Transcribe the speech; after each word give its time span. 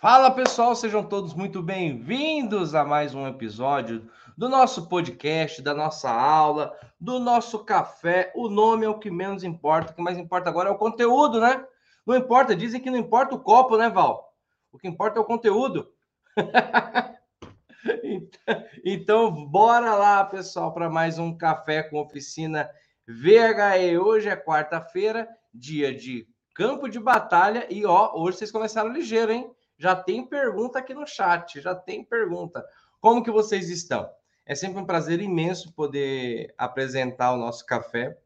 Fala 0.00 0.30
pessoal, 0.30 0.76
sejam 0.76 1.02
todos 1.02 1.34
muito 1.34 1.60
bem-vindos 1.60 2.72
a 2.72 2.84
mais 2.84 3.16
um 3.16 3.26
episódio 3.26 4.08
do 4.36 4.48
nosso 4.48 4.88
podcast, 4.88 5.60
da 5.60 5.74
nossa 5.74 6.08
aula, 6.08 6.72
do 7.00 7.18
nosso 7.18 7.64
café. 7.64 8.32
O 8.36 8.48
nome 8.48 8.86
é 8.86 8.88
o 8.88 9.00
que 9.00 9.10
menos 9.10 9.42
importa, 9.42 9.90
o 9.90 9.96
que 9.96 10.00
mais 10.00 10.16
importa 10.16 10.48
agora 10.48 10.68
é 10.68 10.72
o 10.72 10.78
conteúdo, 10.78 11.40
né? 11.40 11.66
Não 12.06 12.14
importa, 12.14 12.54
dizem 12.54 12.80
que 12.80 12.92
não 12.92 12.96
importa 12.96 13.34
o 13.34 13.40
copo, 13.40 13.76
né, 13.76 13.90
Val? 13.90 14.32
O 14.70 14.78
que 14.78 14.86
importa 14.86 15.18
é 15.18 15.20
o 15.20 15.24
conteúdo. 15.24 15.92
então, 18.04 18.64
então, 18.84 19.46
bora 19.46 19.96
lá, 19.96 20.22
pessoal, 20.22 20.72
para 20.72 20.88
mais 20.88 21.18
um 21.18 21.36
café 21.36 21.82
com 21.82 22.00
oficina 22.00 22.70
VHE. 23.04 23.98
Hoje 23.98 24.28
é 24.28 24.36
quarta-feira, 24.36 25.28
dia 25.52 25.92
de 25.92 26.28
campo 26.54 26.88
de 26.88 27.00
batalha 27.00 27.66
e 27.68 27.84
ó, 27.84 28.12
hoje 28.14 28.38
vocês 28.38 28.52
começaram 28.52 28.92
ligeiro, 28.92 29.32
hein? 29.32 29.57
Já 29.78 29.94
tem 29.94 30.26
pergunta 30.26 30.80
aqui 30.80 30.92
no 30.92 31.06
chat, 31.06 31.60
já 31.60 31.74
tem 31.74 32.04
pergunta. 32.04 32.64
Como 33.00 33.22
que 33.22 33.30
vocês 33.30 33.70
estão? 33.70 34.10
É 34.44 34.54
sempre 34.54 34.80
um 34.80 34.84
prazer 34.84 35.20
imenso 35.20 35.72
poder 35.72 36.52
apresentar 36.58 37.32
o 37.32 37.36
nosso 37.36 37.64
café. 37.64 38.18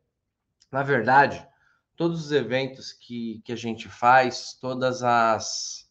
Na 0.70 0.82
verdade, 0.82 1.46
todos 1.94 2.24
os 2.24 2.32
eventos 2.32 2.92
que, 2.92 3.42
que 3.44 3.52
a 3.52 3.56
gente 3.56 3.88
faz, 3.88 4.54
todas 4.54 5.02
as, 5.02 5.90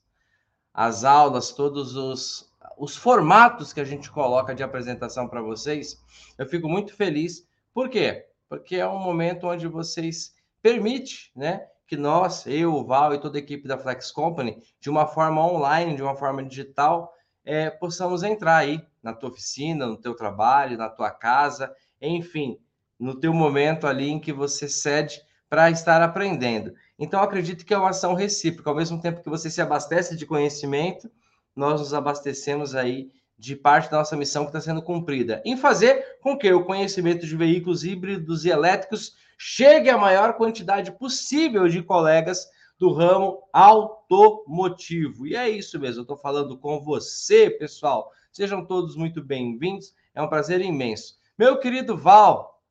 as 0.74 1.04
aulas, 1.04 1.52
todos 1.52 1.96
os, 1.96 2.52
os 2.78 2.98
formatos 2.98 3.72
que 3.72 3.82
a 3.82 3.86
gente 3.86 4.10
coloca 4.10 4.56
de 4.56 4.64
apresentação 4.64 5.28
para 5.28 5.42
vocês, 5.42 6.04
eu 6.38 6.48
fico 6.48 6.68
muito 6.68 6.96
feliz. 6.96 7.48
Por 7.74 7.88
quê? 7.88 8.26
Porque 8.50 8.78
é 8.78 8.88
um 8.88 9.00
momento 9.00 9.48
onde 9.48 9.68
vocês 9.68 10.34
permite, 10.62 11.32
né, 11.36 11.68
que 11.92 11.98
nós, 11.98 12.48
eu, 12.48 12.74
o 12.74 12.86
Val 12.86 13.14
e 13.14 13.20
toda 13.20 13.38
a 13.38 13.42
equipe 13.42 13.68
da 13.68 13.78
Flex 13.78 14.12
Company, 14.12 14.64
de 14.80 14.90
uma 14.90 15.06
forma 15.06 15.46
online, 15.46 15.94
de 15.94 16.02
uma 16.02 16.16
forma 16.16 16.42
digital, 16.42 17.14
é, 17.44 17.70
possamos 17.70 18.24
entrar 18.24 18.56
aí 18.56 18.82
na 19.04 19.12
tua 19.12 19.30
oficina, 19.30 19.86
no 19.86 19.98
teu 19.98 20.16
trabalho, 20.16 20.78
na 20.78 20.88
tua 20.88 21.12
casa, 21.12 21.70
enfim, 22.02 22.58
no 22.98 23.20
teu 23.20 23.34
momento 23.34 23.86
ali 23.86 24.10
em 24.10 24.22
que 24.22 24.32
você 24.32 24.70
cede 24.70 25.22
para 25.50 25.70
estar 25.70 26.02
aprendendo. 26.02 26.74
Então, 26.98 27.22
acredito 27.22 27.66
que 27.66 27.74
é 27.74 27.78
uma 27.78 27.90
ação 27.90 28.14
recíproca. 28.14 28.70
Ao 28.70 28.76
mesmo 28.78 29.02
tempo 29.02 29.22
que 29.22 29.30
você 29.30 29.50
se 29.50 29.62
abastece 29.62 30.16
de 30.16 30.26
conhecimento, 30.26 31.12
nós 31.54 31.82
nos 31.82 31.94
abastecemos 31.94 32.74
aí 32.74 33.12
de 33.38 33.54
parte 33.54 33.92
da 33.92 33.98
nossa 33.98 34.16
missão 34.16 34.44
que 34.44 34.52
está 34.52 34.62
sendo 34.62 34.82
cumprida, 34.82 35.42
em 35.44 35.58
fazer 35.58 36.20
com 36.22 36.38
que 36.38 36.54
o 36.54 36.64
conhecimento 36.64 37.28
de 37.28 37.36
veículos 37.36 37.84
híbridos 37.84 38.46
e 38.46 38.50
elétricos 38.50 39.14
chegue 39.44 39.90
à 39.90 39.98
maior 39.98 40.34
quantidade 40.34 40.92
possível 40.92 41.68
de 41.68 41.82
colegas 41.82 42.48
do 42.78 42.94
ramo 42.94 43.42
automotivo. 43.52 45.26
E 45.26 45.36
é 45.36 45.50
isso 45.50 45.80
mesmo, 45.80 46.02
eu 46.02 46.04
estou 46.04 46.16
falando 46.16 46.56
com 46.60 46.80
você, 46.80 47.50
pessoal. 47.50 48.12
Sejam 48.32 48.64
todos 48.64 48.96
muito 48.96 49.20
bem-vindos, 49.24 49.96
é 50.14 50.22
um 50.22 50.28
prazer 50.28 50.62
imenso. 50.62 51.18
Meu 51.36 51.58
querido 51.58 51.98
Val, 51.98 52.62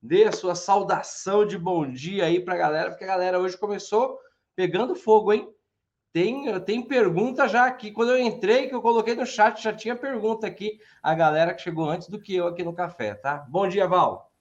dê 0.00 0.22
a 0.22 0.30
sua 0.30 0.54
saudação 0.54 1.44
de 1.44 1.58
bom 1.58 1.90
dia 1.90 2.26
aí 2.26 2.38
para 2.38 2.54
a 2.54 2.58
galera, 2.58 2.90
porque 2.90 3.02
a 3.02 3.08
galera 3.08 3.40
hoje 3.40 3.58
começou 3.58 4.16
pegando 4.54 4.94
fogo, 4.94 5.32
hein? 5.32 5.52
Tem, 6.12 6.60
tem 6.60 6.80
pergunta 6.80 7.48
já 7.48 7.66
aqui. 7.66 7.90
Quando 7.90 8.12
eu 8.12 8.20
entrei, 8.20 8.68
que 8.68 8.74
eu 8.76 8.80
coloquei 8.80 9.16
no 9.16 9.26
chat, 9.26 9.60
já 9.60 9.72
tinha 9.72 9.96
pergunta 9.96 10.46
aqui. 10.46 10.78
A 11.02 11.12
galera 11.12 11.52
que 11.52 11.62
chegou 11.62 11.90
antes 11.90 12.06
do 12.08 12.20
que 12.20 12.36
eu 12.36 12.46
aqui 12.46 12.62
no 12.62 12.72
café, 12.72 13.14
tá? 13.14 13.44
Bom 13.48 13.66
dia, 13.66 13.88
Val. 13.88 14.32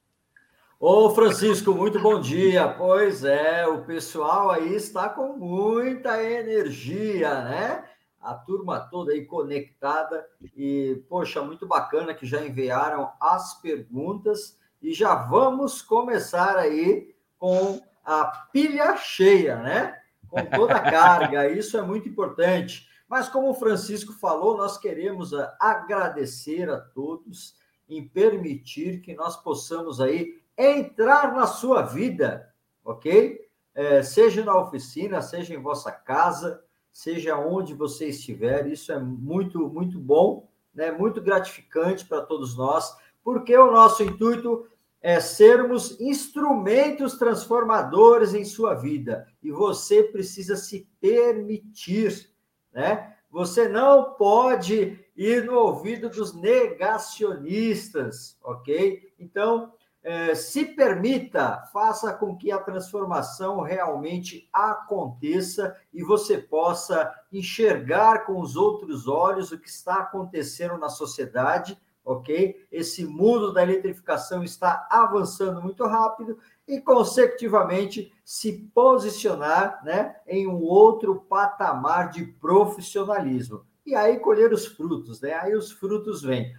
Ô, 0.85 1.09
Francisco, 1.11 1.73
muito 1.73 1.97
bom 1.97 2.19
dia. 2.19 2.67
Pois 2.67 3.23
é, 3.23 3.65
o 3.65 3.85
pessoal 3.85 4.51
aí 4.51 4.75
está 4.75 5.07
com 5.07 5.37
muita 5.37 6.21
energia, 6.21 7.41
né? 7.41 7.85
A 8.19 8.33
turma 8.33 8.81
toda 8.81 9.13
aí 9.13 9.25
conectada 9.25 10.27
e, 10.53 11.01
poxa, 11.07 11.41
muito 11.41 11.65
bacana 11.65 12.13
que 12.13 12.25
já 12.25 12.45
enviaram 12.45 13.09
as 13.17 13.61
perguntas 13.61 14.59
e 14.81 14.93
já 14.93 15.15
vamos 15.15 15.81
começar 15.81 16.57
aí 16.57 17.15
com 17.39 17.79
a 18.03 18.25
pilha 18.51 18.97
cheia, 18.97 19.55
né? 19.61 19.97
Com 20.29 20.43
toda 20.47 20.75
a 20.75 20.91
carga, 20.91 21.47
isso 21.57 21.77
é 21.77 21.81
muito 21.81 22.09
importante. 22.09 22.89
Mas 23.07 23.29
como 23.29 23.51
o 23.51 23.55
Francisco 23.55 24.11
falou, 24.11 24.57
nós 24.57 24.77
queremos 24.77 25.31
agradecer 25.61 26.69
a 26.69 26.77
todos 26.77 27.55
em 27.87 28.05
permitir 28.05 28.99
que 28.99 29.13
nós 29.13 29.37
possamos 29.37 30.01
aí 30.01 30.42
entrar 30.57 31.33
na 31.33 31.47
sua 31.47 31.81
vida, 31.81 32.53
ok? 32.83 33.39
É, 33.75 34.03
seja 34.03 34.43
na 34.43 34.57
oficina, 34.57 35.21
seja 35.21 35.53
em 35.53 35.61
vossa 35.61 35.91
casa, 35.91 36.63
seja 36.91 37.37
onde 37.37 37.73
você 37.73 38.09
estiver, 38.09 38.67
isso 38.67 38.91
é 38.91 38.99
muito, 38.99 39.67
muito 39.67 39.99
bom, 39.99 40.47
né? 40.73 40.91
muito 40.91 41.21
gratificante 41.21 42.05
para 42.05 42.21
todos 42.21 42.55
nós, 42.55 42.95
porque 43.23 43.57
o 43.57 43.71
nosso 43.71 44.03
intuito 44.03 44.67
é 45.01 45.19
sermos 45.19 45.99
instrumentos 45.99 47.17
transformadores 47.17 48.33
em 48.33 48.45
sua 48.45 48.75
vida, 48.75 49.27
e 49.41 49.51
você 49.51 50.03
precisa 50.03 50.55
se 50.55 50.87
permitir, 51.01 52.29
né? 52.71 53.11
Você 53.29 53.67
não 53.67 54.13
pode 54.13 54.97
ir 55.17 55.43
no 55.43 55.55
ouvido 55.55 56.09
dos 56.09 56.33
negacionistas, 56.33 58.37
ok? 58.41 59.11
Então, 59.19 59.73
é, 60.03 60.35
se 60.35 60.65
permita, 60.65 61.63
faça 61.71 62.13
com 62.13 62.35
que 62.35 62.51
a 62.51 62.57
transformação 62.57 63.61
realmente 63.61 64.49
aconteça 64.51 65.75
e 65.93 66.03
você 66.03 66.37
possa 66.37 67.13
enxergar 67.31 68.25
com 68.25 68.39
os 68.39 68.57
outros 68.57 69.07
olhos 69.07 69.51
o 69.51 69.57
que 69.57 69.69
está 69.69 69.95
acontecendo 69.95 70.77
na 70.77 70.89
sociedade, 70.89 71.79
ok? 72.03 72.67
Esse 72.69 73.05
mundo 73.05 73.53
da 73.53 73.63
eletrificação 73.63 74.43
está 74.43 74.85
avançando 74.91 75.61
muito 75.61 75.85
rápido 75.85 76.37
e, 76.67 76.81
consecutivamente, 76.81 78.11
se 78.25 78.69
posicionar 78.73 79.81
né, 79.85 80.17
em 80.27 80.47
um 80.47 80.61
outro 80.61 81.15
patamar 81.29 82.09
de 82.09 82.25
profissionalismo. 82.25 83.65
E 83.85 83.95
aí 83.95 84.19
colher 84.19 84.51
os 84.51 84.65
frutos, 84.65 85.21
né? 85.21 85.33
Aí 85.33 85.55
os 85.55 85.71
frutos 85.71 86.21
vêm. 86.21 86.53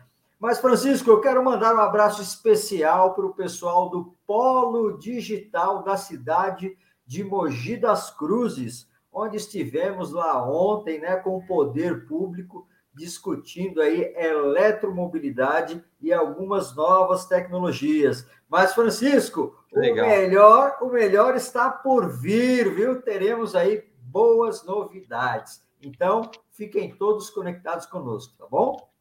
Mas, 0.45 0.61
Francisco, 0.61 1.11
eu 1.11 1.23
quero 1.23 1.43
mandar 1.43 1.75
um 1.75 1.81
abraço 1.81 2.21
especial 2.21 3.15
para 3.15 3.25
o 3.25 3.33
pessoal 3.33 3.89
do 3.89 4.15
Polo 4.27 4.99
Digital 4.99 5.83
da 5.83 5.97
cidade 5.97 6.77
de 7.07 7.25
Mogi 7.25 7.79
das 7.79 8.11
Cruzes, 8.11 8.87
onde 9.11 9.39
estivemos 9.39 10.13
lá 10.13 10.47
ontem, 10.47 11.01
né, 11.01 11.17
com 11.17 11.39
o 11.39 11.47
poder 11.47 12.07
público, 12.07 12.69
discutindo 12.93 13.81
aí 13.81 14.15
eletromobilidade 14.15 15.83
e 15.99 16.13
algumas 16.13 16.77
novas 16.77 17.25
tecnologias. 17.25 18.29
Mas, 18.47 18.75
Francisco, 18.75 19.57
Legal. 19.73 20.05
o 20.05 20.09
melhor, 20.11 20.77
o 20.83 20.89
melhor 20.91 21.37
está 21.37 21.71
por 21.71 22.07
vir, 22.07 22.71
viu? 22.75 23.01
Teremos 23.01 23.57
aí 23.57 23.83
boas 23.99 24.63
novidades. 24.63 25.65
Então, 25.81 26.31
fiquem 26.51 26.95
todos 26.95 27.31
conectados 27.31 27.87
conosco, 27.87 28.35
tá 28.37 28.47
bom? 28.47 28.93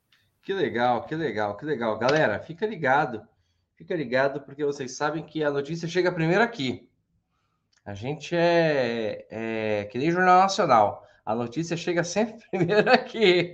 Que 0.43 0.53
legal, 0.53 1.05
que 1.05 1.15
legal, 1.15 1.55
que 1.55 1.65
legal. 1.65 1.97
Galera, 1.97 2.37
fica 2.37 2.65
ligado. 2.65 3.25
Fica 3.75 3.95
ligado, 3.95 4.41
porque 4.41 4.63
vocês 4.63 4.95
sabem 4.95 5.23
que 5.23 5.41
a 5.41 5.49
notícia 5.49 5.87
chega 5.87 6.11
primeiro 6.11 6.43
aqui. 6.43 6.87
A 7.85 7.93
gente 7.93 8.35
é, 8.35 9.25
é 9.29 9.83
que 9.85 9.97
nem 9.97 10.11
Jornal 10.11 10.41
Nacional. 10.41 11.07
A 11.25 11.33
notícia 11.33 11.77
chega 11.77 12.03
sempre 12.03 12.45
primeiro 12.51 12.91
aqui. 12.91 13.53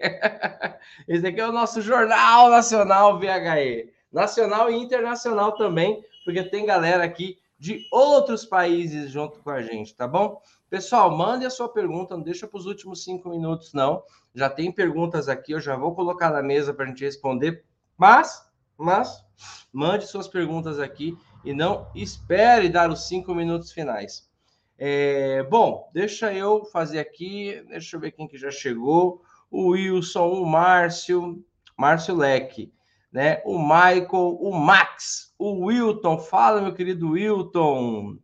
Esse 1.07 1.27
aqui 1.27 1.39
é 1.39 1.47
o 1.47 1.51
nosso 1.51 1.79
Jornal 1.79 2.49
Nacional 2.49 3.19
VHE. 3.19 3.93
Nacional 4.11 4.71
e 4.71 4.75
internacional 4.75 5.55
também, 5.55 6.03
porque 6.25 6.43
tem 6.43 6.65
galera 6.65 7.03
aqui 7.03 7.37
de 7.59 7.85
outros 7.91 8.45
países 8.45 9.11
junto 9.11 9.39
com 9.41 9.51
a 9.51 9.61
gente, 9.61 9.95
tá 9.95 10.07
bom? 10.07 10.41
Pessoal, 10.69 11.09
mande 11.17 11.45
a 11.47 11.49
sua 11.49 11.67
pergunta, 11.67 12.15
não 12.15 12.21
deixa 12.23 12.47
para 12.47 12.59
os 12.59 12.67
últimos 12.67 13.03
cinco 13.03 13.27
minutos, 13.27 13.73
não. 13.73 14.03
Já 14.35 14.47
tem 14.47 14.71
perguntas 14.71 15.27
aqui, 15.27 15.51
eu 15.51 15.59
já 15.59 15.75
vou 15.75 15.95
colocar 15.95 16.29
na 16.29 16.43
mesa 16.43 16.71
para 16.73 16.85
a 16.85 16.87
gente 16.87 17.03
responder. 17.03 17.65
Mas, 17.97 18.47
mas, 18.77 19.25
mande 19.73 20.05
suas 20.05 20.27
perguntas 20.27 20.79
aqui 20.79 21.17
e 21.43 21.53
não 21.53 21.89
espere 21.95 22.69
dar 22.69 22.91
os 22.91 23.07
cinco 23.07 23.33
minutos 23.33 23.71
finais. 23.71 24.29
É, 24.77 25.41
bom, 25.43 25.89
deixa 25.91 26.31
eu 26.31 26.63
fazer 26.65 26.99
aqui, 26.99 27.65
deixa 27.67 27.97
eu 27.97 27.99
ver 27.99 28.11
quem 28.11 28.27
que 28.27 28.37
já 28.37 28.51
chegou. 28.51 29.23
O 29.49 29.69
Wilson, 29.69 30.27
o 30.29 30.45
Márcio, 30.45 31.43
Márcio 31.75 32.15
Leque, 32.15 32.71
né? 33.11 33.41
O 33.43 33.57
Michael, 33.57 34.37
o 34.39 34.53
Max, 34.53 35.33
o 35.39 35.65
Wilton. 35.65 36.19
Fala, 36.19 36.61
meu 36.61 36.75
querido 36.75 37.09
Wilton 37.09 38.19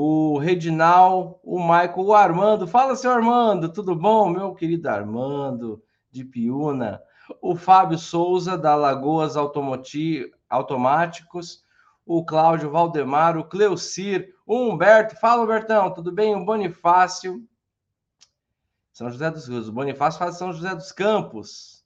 o 0.00 0.38
Redinal, 0.38 1.40
o 1.42 1.58
Michael, 1.58 1.98
o 1.98 2.14
Armando. 2.14 2.68
Fala, 2.68 2.94
seu 2.94 3.10
Armando, 3.10 3.68
tudo 3.68 3.96
bom? 3.96 4.28
Meu 4.28 4.54
querido 4.54 4.88
Armando, 4.88 5.82
de 6.08 6.24
Piúna. 6.24 7.02
O 7.42 7.56
Fábio 7.56 7.98
Souza, 7.98 8.56
da 8.56 8.76
Lagoas 8.76 9.36
Automoti 9.36 10.32
Automáticos. 10.48 11.64
O 12.06 12.24
Cláudio 12.24 12.70
Valdemar, 12.70 13.36
o 13.36 13.42
Cleucir, 13.42 14.36
o 14.46 14.68
Humberto. 14.68 15.16
Fala, 15.16 15.42
Humbertão, 15.42 15.92
tudo 15.92 16.12
bem? 16.12 16.36
O 16.36 16.44
Bonifácio. 16.44 17.44
São 18.92 19.10
José 19.10 19.32
dos 19.32 19.48
Campos. 19.48 19.68
O 19.68 19.72
Bonifácio 19.72 20.18
fala 20.20 20.30
São 20.30 20.52
José 20.52 20.76
dos 20.76 20.92
Campos. 20.92 21.84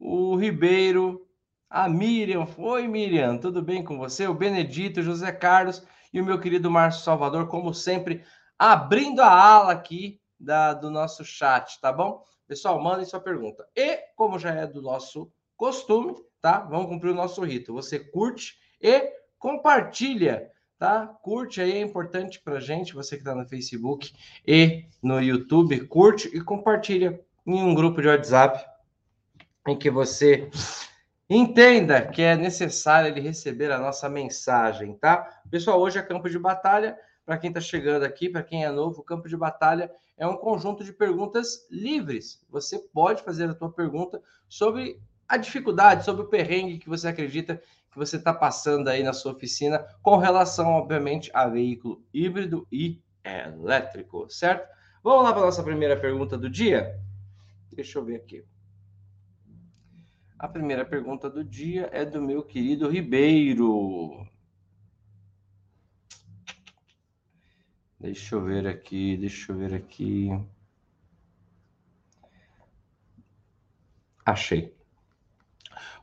O 0.00 0.34
Ribeiro, 0.34 1.28
a 1.70 1.88
Miriam. 1.88 2.44
Oi, 2.58 2.88
Miriam, 2.88 3.38
tudo 3.38 3.62
bem 3.62 3.84
com 3.84 3.96
você? 3.96 4.26
O 4.26 4.34
Benedito, 4.34 5.00
José 5.00 5.30
Carlos 5.30 5.86
e 6.14 6.20
o 6.20 6.24
meu 6.24 6.38
querido 6.38 6.70
Márcio 6.70 7.02
Salvador, 7.02 7.48
como 7.48 7.74
sempre, 7.74 8.22
abrindo 8.56 9.20
a 9.20 9.28
ala 9.28 9.72
aqui 9.72 10.20
da, 10.38 10.72
do 10.72 10.88
nosso 10.88 11.24
chat, 11.24 11.80
tá 11.80 11.92
bom? 11.92 12.22
Pessoal, 12.46 12.80
mandem 12.80 13.04
sua 13.04 13.18
pergunta. 13.18 13.66
E, 13.74 13.98
como 14.14 14.38
já 14.38 14.54
é 14.54 14.64
do 14.64 14.80
nosso 14.80 15.28
costume, 15.56 16.14
tá? 16.40 16.60
Vamos 16.60 16.86
cumprir 16.86 17.10
o 17.10 17.16
nosso 17.16 17.42
rito. 17.42 17.72
Você 17.72 17.98
curte 17.98 18.54
e 18.80 19.12
compartilha, 19.40 20.52
tá? 20.78 21.04
Curte 21.04 21.60
aí, 21.60 21.72
é 21.72 21.80
importante 21.80 22.40
pra 22.40 22.60
gente, 22.60 22.94
você 22.94 23.16
que 23.16 23.22
está 23.22 23.34
no 23.34 23.48
Facebook 23.48 24.12
e 24.46 24.84
no 25.02 25.20
YouTube, 25.20 25.84
curte 25.88 26.28
e 26.32 26.40
compartilha 26.40 27.20
em 27.44 27.60
um 27.60 27.74
grupo 27.74 28.00
de 28.00 28.06
WhatsApp 28.06 28.64
em 29.66 29.76
que 29.76 29.90
você 29.90 30.48
entenda 31.28 32.02
que 32.02 32.22
é 32.22 32.36
necessário 32.36 33.08
ele 33.08 33.20
receber 33.20 33.70
a 33.70 33.78
nossa 33.78 34.08
mensagem, 34.08 34.94
tá? 34.94 35.42
Pessoal, 35.50 35.80
hoje 35.80 35.98
é 35.98 36.02
campo 36.02 36.28
de 36.28 36.38
batalha. 36.38 36.98
Para 37.24 37.38
quem 37.38 37.48
está 37.48 37.60
chegando 37.60 38.04
aqui, 38.04 38.28
para 38.28 38.42
quem 38.42 38.64
é 38.64 38.70
novo, 38.70 39.00
o 39.00 39.04
campo 39.04 39.28
de 39.28 39.36
batalha 39.36 39.90
é 40.18 40.26
um 40.26 40.36
conjunto 40.36 40.84
de 40.84 40.92
perguntas 40.92 41.66
livres. 41.70 42.44
Você 42.50 42.78
pode 42.78 43.22
fazer 43.22 43.48
a 43.48 43.54
tua 43.54 43.72
pergunta 43.72 44.20
sobre 44.48 45.00
a 45.26 45.38
dificuldade, 45.38 46.04
sobre 46.04 46.22
o 46.22 46.28
perrengue 46.28 46.78
que 46.78 46.88
você 46.88 47.08
acredita 47.08 47.60
que 47.90 47.98
você 47.98 48.16
está 48.16 48.34
passando 48.34 48.88
aí 48.88 49.02
na 49.02 49.12
sua 49.12 49.32
oficina, 49.32 49.78
com 50.02 50.16
relação, 50.16 50.72
obviamente, 50.72 51.30
a 51.32 51.48
veículo 51.48 52.04
híbrido 52.12 52.66
e 52.70 53.00
elétrico, 53.24 54.28
certo? 54.28 54.68
Vamos 55.02 55.24
lá 55.24 55.32
para 55.32 55.42
a 55.42 55.46
nossa 55.46 55.62
primeira 55.62 55.96
pergunta 55.96 56.36
do 56.36 56.50
dia? 56.50 56.98
Deixa 57.72 57.98
eu 57.98 58.04
ver 58.04 58.16
aqui. 58.16 58.44
A 60.38 60.48
primeira 60.48 60.84
pergunta 60.84 61.30
do 61.30 61.44
dia 61.44 61.88
é 61.92 62.04
do 62.04 62.20
meu 62.20 62.42
querido 62.42 62.88
Ribeiro. 62.88 64.26
Deixa 68.00 68.34
eu 68.34 68.44
ver 68.44 68.66
aqui, 68.66 69.16
deixa 69.16 69.52
eu 69.52 69.56
ver 69.56 69.74
aqui. 69.74 70.28
Achei. 74.26 74.74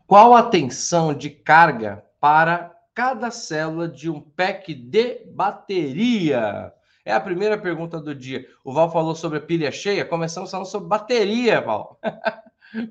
Qual 0.07 0.33
a 0.33 0.44
tensão 0.44 1.13
de 1.13 1.30
carga 1.30 2.04
para 2.19 2.75
cada 2.94 3.31
célula 3.31 3.88
de 3.88 4.10
um 4.10 4.22
pack 4.22 4.74
de 4.74 5.25
bateria? 5.25 6.74
É 7.04 7.13
a 7.13 7.19
primeira 7.19 7.57
pergunta 7.57 8.00
do 8.00 8.16
dia. 8.16 8.48
O 8.63 8.72
Val 8.72 8.92
falou 8.92 9.13
sobre 9.13 9.39
a 9.39 9.42
pilha 9.42 9.72
cheia. 9.72 10.06
Começamos 10.06 10.51
falando 10.51 10.68
sobre 10.68 10.88
bateria, 10.88 11.62
Val. 11.62 12.00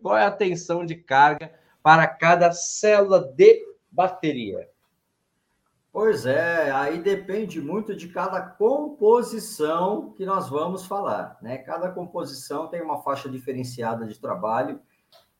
Qual 0.03 0.17
é 0.17 0.25
a 0.25 0.31
tensão 0.31 0.85
de 0.85 0.94
carga 0.94 1.53
para 1.82 2.06
cada 2.06 2.53
célula 2.53 3.21
de 3.21 3.65
bateria? 3.91 4.69
Pois 5.93 6.25
é, 6.25 6.71
aí 6.71 7.03
depende 7.03 7.61
muito 7.61 7.97
de 7.97 8.09
cada 8.09 8.41
composição 8.41 10.12
que 10.12 10.25
nós 10.25 10.49
vamos 10.49 10.87
falar, 10.87 11.37
né? 11.43 11.59
Cada 11.59 11.91
composição 11.91 12.69
tem 12.69 12.81
uma 12.81 13.03
faixa 13.03 13.29
diferenciada 13.29 14.06
de 14.06 14.17
trabalho, 14.17 14.81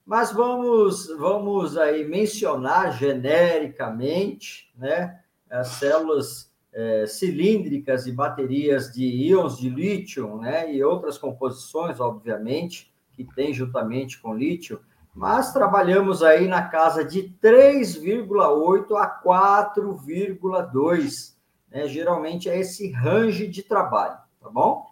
mas 0.05 0.33
vamos 0.33 1.07
vamos 1.19 1.79
aí 1.79 2.05
mencionar 2.05 2.99
genericamente, 2.99 4.73
né? 4.77 5.21
As 5.49 5.69
células 5.69 6.51
é, 6.73 7.07
cilíndricas 7.07 8.09
e 8.09 8.13
baterias 8.13 8.93
de 8.93 9.05
íons 9.05 9.57
de 9.57 9.69
lítio, 9.69 10.37
né? 10.39 10.73
E 10.75 10.83
outras 10.83 11.17
composições, 11.17 12.01
obviamente, 12.01 12.90
que 13.25 13.35
tem 13.35 13.53
juntamente 13.53 14.21
com 14.21 14.35
lítio 14.35 14.81
mas 15.15 15.53
trabalhamos 15.53 16.23
aí 16.23 16.47
na 16.47 16.63
casa 16.63 17.05
de 17.05 17.35
3,8 17.43 18.97
a 18.97 19.23
4,2. 19.23 21.35
Né? 21.71 21.87
Geralmente 21.89 22.49
é 22.49 22.59
esse 22.59 22.91
range 22.91 23.47
de 23.49 23.63
trabalho, 23.63 24.17
tá 24.41 24.49
bom? 24.49 24.87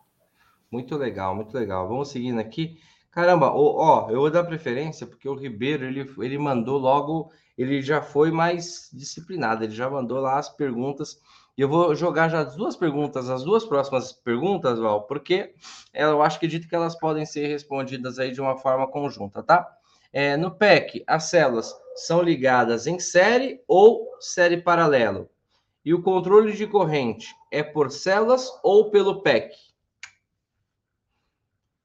Muito 0.71 0.95
legal, 0.97 1.35
muito 1.35 1.57
legal. 1.57 1.89
Vamos 1.89 2.11
seguindo 2.11 2.39
aqui. 2.39 2.79
Caramba, 3.11 3.51
ó, 3.51 4.07
ó, 4.07 4.11
eu 4.11 4.21
vou 4.21 4.31
dar 4.31 4.45
preferência 4.45 5.07
porque 5.07 5.27
o 5.29 5.35
Ribeiro 5.35 5.85
ele, 5.85 6.15
ele 6.19 6.39
mandou 6.39 6.79
logo, 6.79 7.33
ele 7.57 7.81
já 7.81 8.03
foi 8.03 8.31
mais 8.31 8.91
disciplinado, 8.93 9.65
ele 9.65 9.75
já 9.75 9.89
mandou 9.89 10.21
lá 10.21 10.39
as 10.39 10.51
perguntas. 10.51 11.19
E 11.59 11.61
eu 11.61 11.69
vou 11.69 11.93
jogar 11.93 12.29
já 12.29 12.43
as 12.43 12.55
duas 12.55 12.77
perguntas, 12.77 13.29
as 13.29 13.43
duas 13.43 13.65
próximas 13.65 14.13
perguntas, 14.13 14.79
Val, 14.79 15.09
porque 15.09 15.55
eu 15.93 16.23
acho 16.23 16.39
que 16.39 16.47
acredito 16.47 16.69
que 16.69 16.75
elas 16.77 16.97
podem 16.97 17.27
ser 17.27 17.49
respondidas 17.49 18.21
aí 18.21 18.31
de 18.31 18.41
uma 18.41 18.57
forma 18.57 18.87
conjunta, 18.87 19.43
tá? 19.43 19.69
É, 20.13 20.37
no 20.37 20.53
PEC, 20.53 21.03
as 21.05 21.25
células 21.25 21.75
são 21.97 22.23
ligadas 22.23 22.87
em 22.87 23.01
série 23.01 23.61
ou 23.67 24.09
série 24.21 24.59
paralelo? 24.59 25.29
E 25.85 25.93
o 25.93 26.01
controle 26.01 26.53
de 26.53 26.65
corrente 26.65 27.27
é 27.51 27.61
por 27.61 27.91
células 27.91 28.49
ou 28.63 28.93
pelo 28.93 29.21
PEC? 29.21 29.53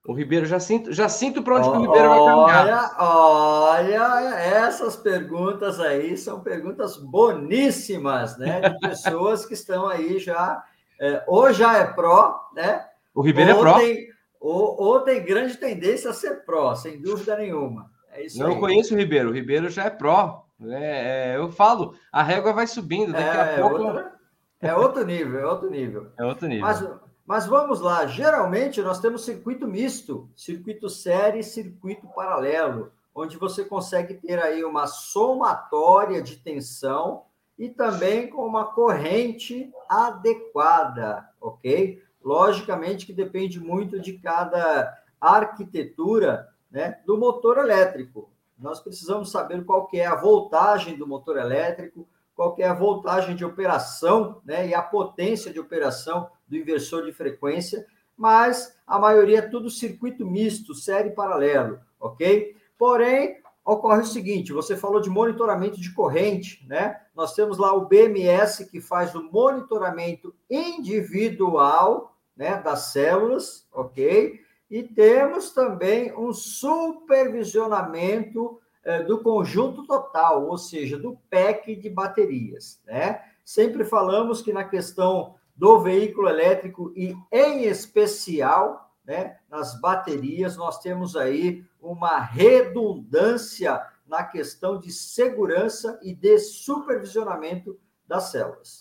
O 0.05 0.13
Ribeiro, 0.13 0.45
já 0.45 0.59
sinto, 0.59 0.91
já 0.91 1.07
sinto 1.07 1.41
para 1.41 1.57
onde 1.57 1.69
oh, 1.69 1.71
o 1.71 1.81
Ribeiro 1.81 2.09
vai 2.09 2.19
caminhar. 2.19 2.95
Olha, 2.99 4.15
olha, 4.15 4.35
essas 4.35 4.97
perguntas 4.97 5.79
aí 5.79 6.17
são 6.17 6.41
perguntas 6.41 6.97
boníssimas, 6.97 8.37
né? 8.37 8.59
De 8.59 8.79
pessoas 8.85 9.45
que 9.45 9.53
estão 9.53 9.87
aí 9.87 10.19
já, 10.19 10.61
é, 10.99 11.23
ou 11.25 11.53
já 11.53 11.77
é 11.77 11.85
pró, 11.85 12.49
né? 12.53 12.85
O 13.15 13.21
Ribeiro 13.21 13.51
é 13.51 13.55
pró. 13.55 13.77
Tem, 13.77 14.09
ou, 14.41 14.81
ou 14.81 14.99
tem 14.99 15.23
grande 15.23 15.55
tendência 15.55 16.09
a 16.09 16.13
ser 16.13 16.43
pró, 16.43 16.75
sem 16.75 17.01
dúvida 17.01 17.37
nenhuma. 17.37 17.89
É 18.11 18.25
isso 18.25 18.39
Não 18.39 18.51
aí. 18.51 18.59
conheço 18.59 18.93
o 18.93 18.97
Ribeiro. 18.97 19.29
O 19.29 19.33
Ribeiro 19.33 19.69
já 19.69 19.85
é 19.85 19.89
pró. 19.89 20.45
É, 20.61 21.31
é, 21.31 21.37
eu 21.37 21.49
falo, 21.49 21.95
a 22.11 22.21
régua 22.21 22.51
vai 22.51 22.67
subindo. 22.67 23.13
Daqui 23.13 23.37
é, 23.37 23.41
a 23.41 23.45
é 23.45 23.59
pouco. 23.59 23.83
Outra, 23.83 24.13
é 24.61 24.75
outro 24.75 25.05
nível, 25.05 25.39
é 25.39 25.45
outro 25.45 25.69
nível. 25.69 26.07
É 26.17 26.25
outro 26.25 26.47
nível. 26.47 26.65
Mas, 26.65 26.85
mas 27.25 27.45
vamos 27.45 27.79
lá. 27.79 28.05
Geralmente 28.05 28.81
nós 28.81 28.99
temos 28.99 29.23
circuito 29.23 29.67
misto, 29.67 30.29
circuito 30.35 30.89
série 30.89 31.39
e 31.39 31.43
circuito 31.43 32.07
paralelo, 32.13 32.91
onde 33.15 33.37
você 33.37 33.63
consegue 33.63 34.15
ter 34.15 34.39
aí 34.39 34.63
uma 34.63 34.87
somatória 34.87 36.21
de 36.21 36.37
tensão 36.37 37.23
e 37.57 37.69
também 37.69 38.27
com 38.27 38.45
uma 38.45 38.65
corrente 38.65 39.71
adequada, 39.87 41.29
ok? 41.39 42.01
Logicamente 42.21 43.05
que 43.05 43.13
depende 43.13 43.59
muito 43.59 43.99
de 43.99 44.13
cada 44.17 44.93
arquitetura 45.21 46.49
né, 46.71 46.99
do 47.05 47.17
motor 47.17 47.57
elétrico. 47.57 48.29
Nós 48.57 48.79
precisamos 48.79 49.31
saber 49.31 49.63
qual 49.63 49.87
que 49.87 49.99
é 49.99 50.05
a 50.05 50.15
voltagem 50.15 50.97
do 50.97 51.07
motor 51.07 51.37
elétrico, 51.37 52.07
qual 52.35 52.55
que 52.55 52.63
é 52.63 52.67
a 52.67 52.73
voltagem 52.73 53.35
de 53.35 53.45
operação 53.45 54.41
né, 54.43 54.67
e 54.67 54.73
a 54.73 54.81
potência 54.81 55.53
de 55.53 55.59
operação 55.59 56.29
do 56.53 56.57
inversor 56.57 57.05
de 57.05 57.11
frequência, 57.11 57.85
mas 58.15 58.77
a 58.85 58.99
maioria 58.99 59.39
é 59.39 59.41
tudo 59.41 59.69
circuito 59.69 60.25
misto, 60.25 60.73
série 60.73 61.11
paralelo, 61.11 61.79
ok? 61.99 62.55
Porém, 62.77 63.37
ocorre 63.65 64.01
o 64.01 64.05
seguinte: 64.05 64.53
você 64.53 64.77
falou 64.77 65.01
de 65.01 65.09
monitoramento 65.09 65.81
de 65.81 65.93
corrente, 65.93 66.65
né? 66.67 67.01
Nós 67.15 67.33
temos 67.33 67.57
lá 67.57 67.73
o 67.73 67.87
BMS 67.87 68.69
que 68.69 68.79
faz 68.79 69.15
o 69.15 69.31
monitoramento 69.31 70.33
individual 70.49 72.15
né, 72.35 72.61
das 72.61 72.91
células, 72.91 73.67
ok? 73.71 74.43
e 74.73 74.81
temos 74.81 75.51
também 75.51 76.11
um 76.17 76.33
supervisionamento 76.33 78.59
eh, 78.83 79.03
do 79.03 79.19
conjunto 79.19 79.85
total, 79.85 80.47
ou 80.47 80.57
seja, 80.57 80.97
do 80.97 81.15
PEC 81.29 81.75
de 81.75 81.91
baterias. 81.91 82.81
Né? 82.83 83.21
Sempre 83.45 83.85
falamos 83.85 84.41
que 84.41 84.51
na 84.51 84.63
questão 84.63 85.35
do 85.63 85.79
veículo 85.79 86.27
elétrico 86.27 86.91
e, 86.93 87.15
em 87.31 87.63
especial, 87.63 88.93
né, 89.05 89.37
nas 89.49 89.79
baterias, 89.79 90.57
nós 90.57 90.77
temos 90.79 91.15
aí 91.15 91.63
uma 91.81 92.19
redundância 92.19 93.81
na 94.05 94.25
questão 94.25 94.77
de 94.77 94.91
segurança 94.91 95.97
e 96.03 96.13
de 96.13 96.37
supervisionamento 96.37 97.79
das 98.05 98.23
células. 98.23 98.79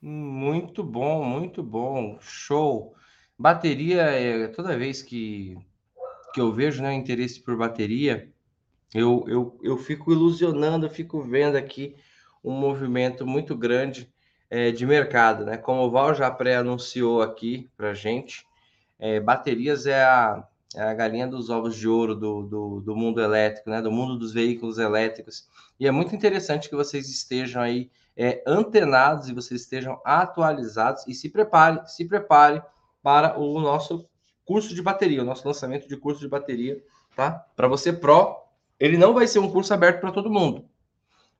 Muito 0.00 0.84
bom, 0.84 1.24
muito 1.24 1.64
bom, 1.64 2.16
show. 2.20 2.94
Bateria, 3.36 4.02
é, 4.02 4.46
toda 4.46 4.78
vez 4.78 5.02
que, 5.02 5.58
que 6.32 6.40
eu 6.40 6.52
vejo 6.52 6.80
né, 6.80 6.94
interesse 6.94 7.40
por 7.40 7.56
bateria, 7.56 8.32
eu, 8.94 9.24
eu, 9.26 9.58
eu 9.64 9.76
fico 9.76 10.12
ilusionando, 10.12 10.86
eu 10.86 10.90
fico 10.90 11.20
vendo 11.22 11.56
aqui 11.56 11.96
um 12.44 12.52
movimento 12.52 13.26
muito 13.26 13.56
grande 13.56 14.08
é, 14.50 14.70
de 14.70 14.86
mercado, 14.86 15.44
né? 15.44 15.56
Como 15.56 15.82
o 15.82 15.90
Val 15.90 16.14
já 16.14 16.30
pré-anunciou 16.30 17.22
aqui 17.22 17.68
para 17.76 17.94
gente, 17.94 18.46
é, 18.98 19.20
baterias 19.20 19.86
é 19.86 20.02
a, 20.02 20.44
é 20.74 20.82
a 20.82 20.94
galinha 20.94 21.26
dos 21.26 21.50
ovos 21.50 21.76
de 21.76 21.88
ouro 21.88 22.14
do, 22.14 22.42
do, 22.42 22.80
do, 22.80 22.96
mundo 22.96 23.20
elétrico, 23.20 23.70
né? 23.70 23.82
Do 23.82 23.92
mundo 23.92 24.18
dos 24.18 24.32
veículos 24.32 24.78
elétricos. 24.78 25.48
E 25.78 25.86
é 25.86 25.90
muito 25.90 26.14
interessante 26.14 26.68
que 26.68 26.76
vocês 26.76 27.08
estejam 27.08 27.62
aí 27.62 27.90
é, 28.16 28.42
antenados 28.46 29.28
e 29.28 29.34
vocês 29.34 29.60
estejam 29.60 30.00
atualizados 30.04 31.06
e 31.06 31.14
se 31.14 31.28
prepare, 31.28 31.86
se 31.86 32.04
prepare 32.04 32.62
para 33.02 33.38
o 33.38 33.60
nosso 33.60 34.08
curso 34.44 34.74
de 34.74 34.82
bateria, 34.82 35.22
o 35.22 35.26
nosso 35.26 35.46
lançamento 35.46 35.86
de 35.86 35.96
curso 35.96 36.20
de 36.20 36.28
bateria, 36.28 36.82
tá? 37.14 37.44
Para 37.54 37.68
você 37.68 37.92
Pro, 37.92 38.36
ele 38.80 38.96
não 38.96 39.12
vai 39.12 39.26
ser 39.26 39.38
um 39.38 39.50
curso 39.50 39.72
aberto 39.74 40.00
para 40.00 40.10
todo 40.10 40.30
mundo. 40.30 40.64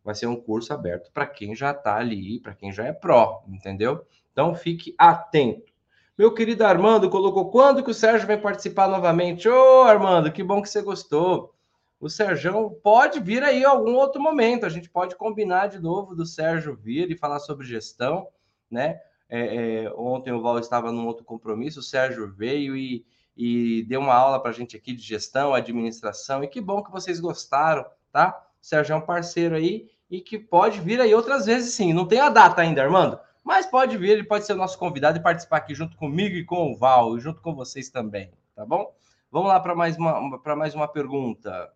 Vai 0.09 0.15
ser 0.15 0.27
um 0.27 0.41
curso 0.41 0.73
aberto 0.73 1.13
para 1.13 1.27
quem 1.27 1.55
já 1.55 1.71
está 1.71 1.97
ali, 1.97 2.41
para 2.41 2.55
quem 2.55 2.73
já 2.73 2.83
é 2.83 2.95
Pro, 2.95 3.43
entendeu? 3.47 4.07
Então 4.33 4.55
fique 4.55 4.95
atento. 4.97 5.71
Meu 6.17 6.33
querido 6.33 6.65
Armando 6.65 7.11
colocou 7.11 7.51
quando 7.51 7.85
que 7.85 7.91
o 7.91 7.95
Sérgio 7.95 8.27
vai 8.27 8.39
participar 8.39 8.89
novamente? 8.89 9.47
Ô, 9.47 9.53
oh, 9.53 9.83
Armando, 9.83 10.33
que 10.33 10.43
bom 10.43 10.63
que 10.63 10.71
você 10.71 10.81
gostou. 10.81 11.55
O 12.01 12.09
Sérgio 12.09 12.71
pode 12.83 13.21
vir 13.21 13.43
aí 13.43 13.61
em 13.61 13.67
algum 13.67 13.97
outro 13.97 14.19
momento. 14.19 14.65
A 14.65 14.71
gente 14.71 14.89
pode 14.89 15.15
combinar 15.15 15.67
de 15.67 15.79
novo 15.79 16.15
do 16.15 16.25
Sérgio 16.25 16.75
vir 16.75 17.11
e 17.11 17.19
falar 17.19 17.39
sobre 17.39 17.67
gestão, 17.67 18.29
né? 18.71 18.99
É, 19.29 19.85
é, 19.85 19.93
ontem 19.93 20.33
o 20.33 20.41
Val 20.41 20.59
estava 20.59 20.91
num 20.91 21.07
outro 21.07 21.23
compromisso, 21.23 21.81
o 21.81 21.83
Sérgio 21.83 22.33
veio 22.35 22.75
e, 22.75 23.05
e 23.37 23.85
deu 23.87 24.01
uma 24.01 24.15
aula 24.15 24.41
para 24.41 24.53
a 24.53 24.55
gente 24.55 24.75
aqui 24.75 24.95
de 24.95 25.03
gestão, 25.03 25.53
administração, 25.53 26.43
e 26.43 26.49
que 26.49 26.63
bom 26.63 26.83
que 26.83 26.91
vocês 26.91 27.21
gostaram, 27.21 27.85
tá? 28.11 28.43
O 28.59 28.67
Sérgio 28.67 28.95
é 28.95 28.97
um 28.97 29.03
parceiro 29.03 29.55
aí 29.55 29.98
e 30.11 30.21
que 30.21 30.39
pode 30.39 30.81
vir 30.81 31.01
aí 31.01 31.15
outras 31.15 31.47
vezes 31.47 31.75
sim. 31.75 31.93
Não 31.93 32.07
tem 32.07 32.21
a 32.21 32.29
data 32.29 32.63
ainda, 32.63 32.83
Armando, 32.83 33.19
mas 33.45 33.67
pode 33.67 33.97
vir, 33.97 34.11
ele 34.11 34.25
pode 34.25 34.47
ser 34.47 34.55
o 34.55 34.57
nosso 34.57 34.79
convidado 34.79 35.19
e 35.19 35.23
participar 35.23 35.59
aqui 35.59 35.75
junto 35.75 35.97
comigo 35.97 36.37
e 36.37 36.45
com 36.45 36.73
o 36.73 36.77
Val, 36.77 37.17
e 37.17 37.21
junto 37.21 37.41
com 37.41 37.55
vocês 37.55 37.91
também, 37.91 38.33
tá 38.55 38.65
bom? 38.65 38.95
Vamos 39.31 39.49
lá 39.49 39.61
para 39.61 39.75
mais 39.75 39.97
uma, 39.97 40.39
para 40.41 40.57
mais 40.57 40.75
uma 40.75 40.89
pergunta. 40.89 41.71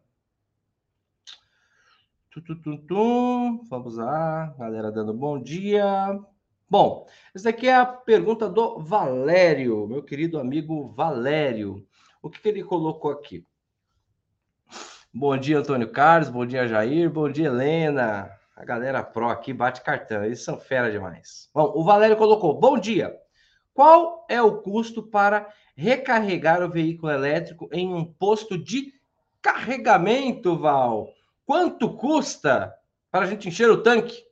Vamos 3.69 3.99
lá, 3.99 4.55
galera 4.59 4.91
dando 4.91 5.13
bom 5.13 5.39
dia. 5.39 6.19
Bom, 6.69 7.07
essa 7.35 7.51
aqui 7.51 7.69
é 7.69 7.75
a 7.75 7.85
pergunta 7.85 8.49
do 8.49 8.79
Valério, 8.79 9.87
meu 9.87 10.03
querido 10.03 10.41
amigo 10.41 10.89
Valério. 10.89 11.87
O 12.23 12.31
que, 12.31 12.41
que 12.41 12.49
ele 12.49 12.65
colocou 12.65 13.11
aqui? 13.11 13.47
Bom 15.15 15.37
dia, 15.37 15.59
Antônio 15.59 15.91
Carlos. 15.91 16.31
Bom 16.31 16.47
dia, 16.47 16.67
Jair. 16.67 17.11
Bom 17.11 17.31
dia, 17.31 17.49
Helena. 17.49 18.33
A 18.57 18.65
galera 18.65 19.03
pro 19.03 19.29
aqui 19.29 19.53
bate 19.53 19.83
cartão. 19.83 20.25
Eles 20.25 20.43
são 20.43 20.59
fera 20.59 20.91
demais. 20.91 21.51
Bom, 21.53 21.71
o 21.75 21.85
Valério 21.85 22.17
colocou: 22.17 22.59
Bom 22.59 22.79
dia. 22.79 23.15
Qual 23.75 24.25
é 24.27 24.41
o 24.41 24.63
custo 24.63 25.03
para 25.03 25.47
recarregar 25.77 26.63
o 26.63 26.71
veículo 26.71 27.13
elétrico 27.13 27.69
em 27.73 27.93
um 27.93 28.07
posto 28.07 28.57
de 28.57 28.95
carregamento, 29.43 30.59
Val? 30.59 31.11
Quanto 31.45 31.95
custa 31.95 32.75
para 33.11 33.27
a 33.27 33.29
gente 33.29 33.49
encher 33.49 33.71
o 33.71 33.83
tanque? 33.83 34.25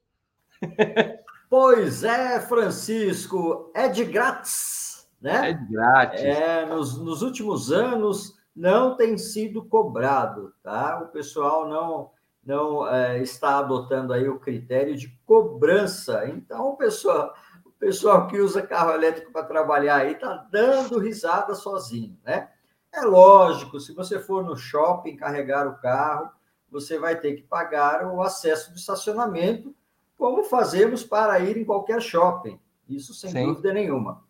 Pois 1.50 2.04
é, 2.04 2.40
Francisco, 2.40 3.72
é 3.75 3.88
de 3.88 4.04
grátis, 4.04 5.10
né? 5.20 5.50
É 5.50 5.52
de 5.52 5.66
grátis. 5.66 6.22
É, 6.22 6.64
nos, 6.64 6.96
nos 6.96 7.22
últimos 7.22 7.72
anos 7.72 8.39
não 8.54 8.97
tem 8.97 9.16
sido 9.16 9.64
cobrado, 9.64 10.52
tá? 10.62 11.00
O 11.00 11.09
pessoal 11.09 11.69
não 11.69 12.11
não 12.42 12.88
é, 12.88 13.23
está 13.23 13.59
adotando 13.59 14.12
aí 14.12 14.28
o 14.28 14.40
critério 14.40 14.97
de 14.97 15.09
cobrança. 15.26 16.26
Então, 16.26 16.71
o 16.71 16.76
pessoal, 16.76 17.35
o 17.64 17.71
pessoal 17.71 18.26
que 18.26 18.40
usa 18.40 18.62
carro 18.62 18.92
elétrico 18.92 19.30
para 19.30 19.45
trabalhar 19.45 19.97
aí 19.97 20.12
está 20.12 20.49
dando 20.50 20.99
risada 20.99 21.54
sozinho, 21.54 22.19
né? 22.25 22.49
É 22.92 23.02
lógico, 23.02 23.78
se 23.78 23.95
você 23.95 24.19
for 24.19 24.42
no 24.42 24.57
shopping 24.57 25.16
carregar 25.16 25.69
o 25.69 25.78
carro, 25.80 26.30
você 26.69 26.99
vai 26.99 27.19
ter 27.21 27.35
que 27.35 27.42
pagar 27.42 28.07
o 28.07 28.21
acesso 28.21 28.73
de 28.73 28.80
estacionamento 28.80 29.75
como 30.16 30.45
fazemos 30.45 31.04
para 31.04 31.38
ir 31.40 31.57
em 31.57 31.64
qualquer 31.64 32.00
shopping. 32.00 32.61
Isso 32.88 33.14
sem 33.14 33.30
Sim. 33.30 33.47
dúvida 33.47 33.73
nenhuma. 33.73 34.25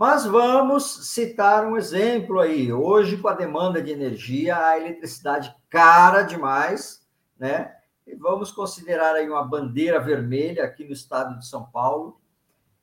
Mas 0.00 0.24
vamos 0.24 1.08
citar 1.08 1.66
um 1.66 1.76
exemplo 1.76 2.40
aí. 2.40 2.72
Hoje, 2.72 3.18
com 3.18 3.28
a 3.28 3.34
demanda 3.34 3.82
de 3.82 3.92
energia, 3.92 4.56
a 4.56 4.78
eletricidade 4.78 5.54
cara 5.68 6.22
demais, 6.22 7.06
né? 7.38 7.76
E 8.06 8.14
vamos 8.14 8.50
considerar 8.50 9.14
aí 9.14 9.28
uma 9.28 9.44
bandeira 9.44 10.00
vermelha 10.00 10.64
aqui 10.64 10.86
no 10.86 10.94
estado 10.94 11.38
de 11.38 11.46
São 11.46 11.66
Paulo. 11.66 12.18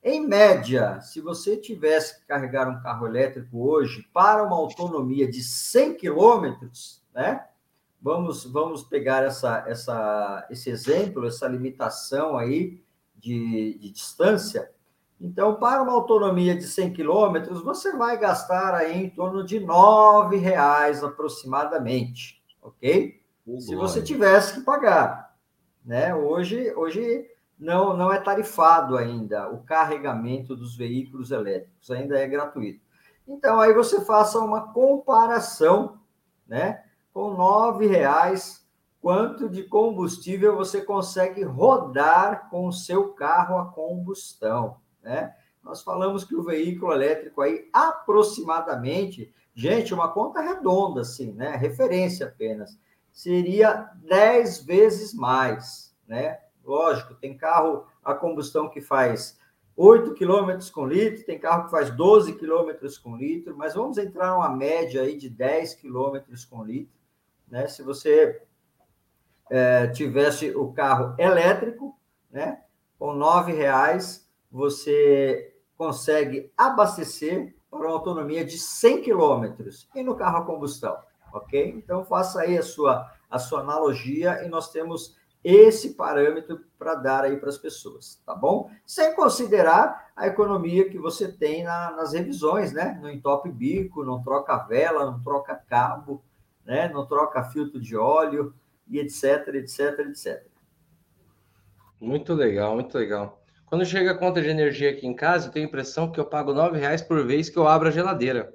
Em 0.03 0.27
média, 0.27 1.01
se 1.01 1.19
você 1.19 1.57
tivesse 1.57 2.19
que 2.19 2.27
carregar 2.27 2.69
um 2.69 2.83
carro 2.83 3.07
elétrico 3.07 3.67
hoje 3.67 4.07
para 4.13 4.43
uma 4.43 4.55
autonomia 4.55 5.27
de 5.27 5.41
100 5.41 5.95
quilômetros, 5.95 7.03
né? 7.15 7.47
Vamos, 7.99 8.45
vamos 8.45 8.83
pegar 8.83 9.23
essa, 9.23 9.65
essa, 9.67 10.47
esse 10.51 10.69
exemplo, 10.69 11.25
essa 11.25 11.47
limitação 11.47 12.37
aí 12.37 12.79
de, 13.15 13.75
de 13.79 13.89
distância. 13.89 14.71
Então, 15.19 15.55
para 15.55 15.81
uma 15.81 15.93
autonomia 15.93 16.55
de 16.55 16.63
100 16.67 16.93
quilômetros, 16.93 17.63
você 17.63 17.95
vai 17.95 18.17
gastar 18.17 18.75
aí 18.75 19.05
em 19.05 19.09
torno 19.09 19.43
de 19.43 19.57
R$ 19.57 20.37
reais 20.37 21.03
aproximadamente, 21.03 22.43
ok? 22.61 23.19
Se 23.59 23.75
você 23.75 24.01
tivesse 24.01 24.55
que 24.55 24.61
pagar, 24.61 25.35
né? 25.83 26.13
Hoje, 26.13 26.73
hoje 26.75 27.25
não, 27.57 27.95
não 27.95 28.11
é 28.11 28.19
tarifado 28.19 28.97
ainda 28.97 29.49
o 29.49 29.63
carregamento 29.63 30.55
dos 30.55 30.75
veículos 30.75 31.31
elétricos, 31.31 31.89
ainda 31.89 32.19
é 32.19 32.27
gratuito. 32.27 32.85
Então, 33.27 33.59
aí 33.59 33.73
você 33.73 34.03
faça 34.05 34.39
uma 34.39 34.71
comparação, 34.73 35.99
né? 36.47 36.83
com 37.17 37.33
nove 37.33 37.87
reais, 37.87 38.63
quanto 39.01 39.49
de 39.49 39.63
combustível 39.63 40.55
você 40.55 40.81
consegue 40.81 41.41
rodar 41.41 42.47
com 42.51 42.67
o 42.67 42.71
seu 42.71 43.11
carro 43.13 43.57
a 43.57 43.65
combustão, 43.65 44.77
né? 45.01 45.35
Nós 45.63 45.81
falamos 45.81 46.23
que 46.23 46.35
o 46.35 46.43
veículo 46.43 46.93
elétrico 46.93 47.41
aí 47.41 47.69
aproximadamente, 47.73 49.33
gente, 49.53 49.93
uma 49.93 50.11
conta 50.11 50.41
redonda 50.41 51.01
assim, 51.01 51.33
né? 51.33 51.55
Referência 51.55 52.27
apenas, 52.27 52.79
seria 53.11 53.89
10 53.95 54.63
vezes 54.63 55.13
mais, 55.13 55.95
né? 56.07 56.39
Lógico, 56.63 57.15
tem 57.15 57.37
carro 57.37 57.85
a 58.03 58.13
combustão 58.13 58.69
que 58.69 58.81
faz 58.81 59.39
8 59.75 60.13
km 60.15 60.57
com 60.73 60.85
litro, 60.85 61.25
tem 61.25 61.39
carro 61.39 61.65
que 61.65 61.71
faz 61.71 61.89
12 61.91 62.33
km 62.33 62.71
com 63.03 63.15
litro, 63.15 63.55
mas 63.57 63.73
vamos 63.75 63.97
entrar 63.97 64.31
numa 64.31 64.49
média 64.49 65.01
aí 65.01 65.17
de 65.17 65.29
10 65.29 65.75
km 65.75 66.19
com 66.49 66.63
litro 66.63 66.97
né? 67.49 67.67
Se 67.67 67.81
você 67.81 68.41
é, 69.49 69.87
tivesse 69.87 70.51
o 70.55 70.71
carro 70.73 71.15
elétrico, 71.17 71.97
né? 72.29 72.61
Com 72.99 73.13
nove 73.13 73.53
reais 73.53 74.26
você 74.57 75.53
consegue 75.77 76.51
abastecer 76.57 77.55
para 77.69 77.79
uma 77.79 77.91
autonomia 77.91 78.43
de 78.43 78.57
100 78.57 79.01
quilômetros 79.01 79.87
e 79.93 80.01
no 80.01 80.15
carro 80.15 80.37
a 80.37 80.45
combustão, 80.45 80.97
ok? 81.31 81.75
Então 81.77 82.03
faça 82.03 82.41
aí 82.41 82.57
a 82.57 82.63
sua 82.63 83.11
a 83.29 83.37
sua 83.37 83.59
analogia 83.59 84.41
e 84.45 84.47
nós 84.47 84.71
temos 84.71 85.17
esse 85.43 85.95
parâmetro 85.95 86.61
para 86.79 86.95
dar 86.95 87.25
aí 87.25 87.37
para 87.37 87.49
as 87.49 87.57
pessoas, 87.57 88.21
tá 88.25 88.33
bom? 88.33 88.71
Sem 88.85 89.13
considerar 89.15 90.11
a 90.15 90.27
economia 90.27 90.89
que 90.89 90.97
você 90.97 91.29
tem 91.29 91.63
na, 91.63 91.91
nas 91.91 92.13
revisões, 92.13 92.71
né? 92.71 92.97
Não 93.01 93.09
entope 93.09 93.51
bico, 93.51 94.03
não 94.03 94.23
troca 94.23 94.57
vela, 94.59 95.05
não 95.05 95.21
troca 95.21 95.55
cabo, 95.55 96.23
né? 96.65 96.89
não 96.89 97.05
troca 97.05 97.43
filtro 97.45 97.79
de 97.79 97.95
óleo 97.95 98.53
e 98.87 98.99
etc, 98.99 99.47
etc, 99.55 99.99
etc. 100.09 100.45
Muito 101.99 102.33
legal, 102.33 102.75
muito 102.75 102.97
legal. 102.97 103.36
Quando 103.67 103.85
chega 103.85 104.11
a 104.11 104.17
conta 104.17 104.41
de 104.41 104.47
energia 104.47 104.89
aqui 104.89 105.05
em 105.05 105.13
casa, 105.13 105.47
eu 105.47 105.51
tenho 105.51 105.65
a 105.65 105.67
impressão 105.67 106.09
que 106.09 106.19
eu 106.19 106.25
pago 106.25 106.53
nove 106.53 106.79
reais 106.79 107.01
por 107.01 107.25
vez 107.25 107.49
que 107.49 107.57
eu 107.57 107.67
abro 107.67 107.89
a 107.89 107.91
geladeira. 107.91 108.53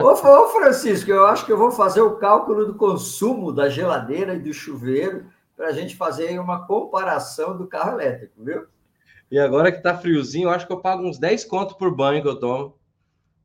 Ô, 0.00 0.08
ô, 0.08 0.48
Francisco, 0.48 1.10
eu 1.10 1.26
acho 1.26 1.46
que 1.46 1.52
eu 1.52 1.58
vou 1.58 1.70
fazer 1.70 2.00
o 2.00 2.16
cálculo 2.16 2.66
do 2.66 2.74
consumo 2.74 3.52
da 3.52 3.68
geladeira 3.68 4.34
e 4.34 4.40
do 4.40 4.52
chuveiro 4.52 5.26
para 5.56 5.68
a 5.68 5.72
gente 5.72 5.94
fazer 5.94 6.38
uma 6.40 6.66
comparação 6.66 7.56
do 7.56 7.66
carro 7.66 8.00
elétrico, 8.00 8.42
viu? 8.42 8.66
E 9.30 9.38
agora 9.38 9.70
que 9.70 9.82
tá 9.82 9.96
friozinho, 9.96 10.48
eu 10.48 10.50
acho 10.50 10.66
que 10.66 10.72
eu 10.72 10.80
pago 10.80 11.06
uns 11.06 11.18
10 11.18 11.44
conto 11.44 11.76
por 11.76 11.94
banho 11.94 12.22
que 12.22 12.28
eu 12.28 12.38
tomo. 12.38 12.76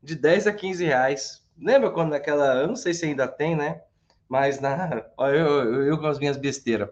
De 0.01 0.15
10 0.15 0.47
a 0.47 0.53
15 0.53 0.83
reais. 0.85 1.45
Lembra 1.59 1.91
quando 1.91 2.11
naquela. 2.11 2.55
Eu 2.55 2.67
não 2.67 2.75
sei 2.75 2.93
se 2.93 3.05
ainda 3.05 3.27
tem, 3.27 3.55
né? 3.55 3.81
Mas 4.27 4.59
na. 4.59 5.03
Eu, 5.19 5.27
eu, 5.27 5.85
eu 5.85 5.99
com 5.99 6.07
as 6.07 6.17
minhas 6.17 6.37
besteiras. 6.37 6.89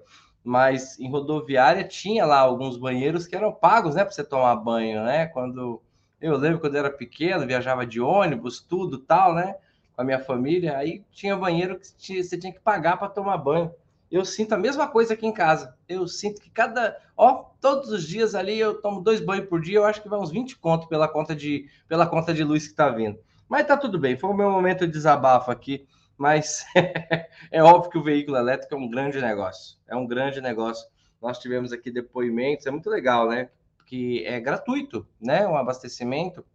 Mas 0.50 1.00
em 1.00 1.08
rodoviária 1.08 1.84
tinha 1.84 2.26
lá 2.26 2.40
alguns 2.40 2.76
banheiros 2.76 3.28
que 3.28 3.36
eram 3.36 3.52
pagos, 3.52 3.94
né? 3.94 4.04
Para 4.04 4.12
você 4.12 4.24
tomar 4.24 4.56
banho, 4.56 5.04
né? 5.04 5.28
Quando. 5.28 5.80
Eu 6.20 6.36
lembro 6.38 6.60
quando 6.60 6.74
eu 6.74 6.80
era 6.80 6.90
pequeno, 6.90 7.46
viajava 7.46 7.86
de 7.86 8.02
ônibus, 8.02 8.60
tudo 8.60 8.98
tal, 8.98 9.36
né? 9.36 9.56
Com 9.96 10.02
a 10.02 10.04
minha 10.04 10.18
família. 10.18 10.76
Aí 10.76 11.06
tinha 11.12 11.38
banheiro 11.38 11.80
que 12.00 12.24
você 12.24 12.36
tinha 12.36 12.52
que 12.52 12.60
pagar 12.60 12.98
para 12.98 13.10
tomar 13.10 13.38
banho. 13.38 13.72
Eu 14.10 14.26
sinto 14.26 14.54
a 14.54 14.58
mesma 14.58 14.88
coisa 14.88 15.14
aqui 15.14 15.28
em 15.28 15.32
casa. 15.32 15.76
Eu 15.88 16.08
sinto 16.08 16.42
que 16.42 16.50
cada. 16.50 16.98
Ó, 17.16 17.46
todos 17.62 17.92
os 17.92 18.04
dias 18.04 18.34
ali 18.34 18.60
eu 18.60 18.82
tomo 18.82 19.02
dois 19.02 19.22
banhos 19.22 19.48
por 19.48 19.62
dia. 19.62 19.78
Eu 19.78 19.86
acho 19.86 20.02
que 20.02 20.10
vai 20.10 20.18
uns 20.18 20.32
20 20.32 20.58
conto 20.58 20.88
pela 20.88 21.08
conta 21.08 21.36
de, 21.36 21.70
pela 21.88 22.08
conta 22.08 22.34
de 22.34 22.44
luz 22.44 22.68
que 22.68 22.74
tá 22.74 22.90
vindo. 22.90 23.20
Mas 23.48 23.68
tá 23.68 23.78
tudo 23.78 24.00
bem, 24.00 24.18
foi 24.18 24.32
o 24.32 24.36
meu 24.36 24.50
momento 24.50 24.88
de 24.88 24.94
desabafo 24.94 25.52
aqui, 25.52 25.88
mas 26.20 26.66
é 27.50 27.64
óbvio 27.64 27.92
que 27.92 27.98
o 27.98 28.04
veículo 28.04 28.36
elétrico 28.36 28.76
é 28.76 28.78
um 28.78 28.90
grande 28.90 29.22
negócio. 29.22 29.78
É 29.88 29.96
um 29.96 30.06
grande 30.06 30.42
negócio. 30.42 30.86
Nós 31.22 31.40
tivemos 31.40 31.72
aqui 31.72 31.90
depoimentos, 31.90 32.66
é 32.68 32.72
muito 32.72 32.90
legal, 32.90 33.30
né? 33.30 33.50
Que 33.86 34.26
é 34.26 34.38
gratuito, 34.38 35.08
né? 35.20 35.48
Um 35.48 35.56
abastecimento. 35.56 36.46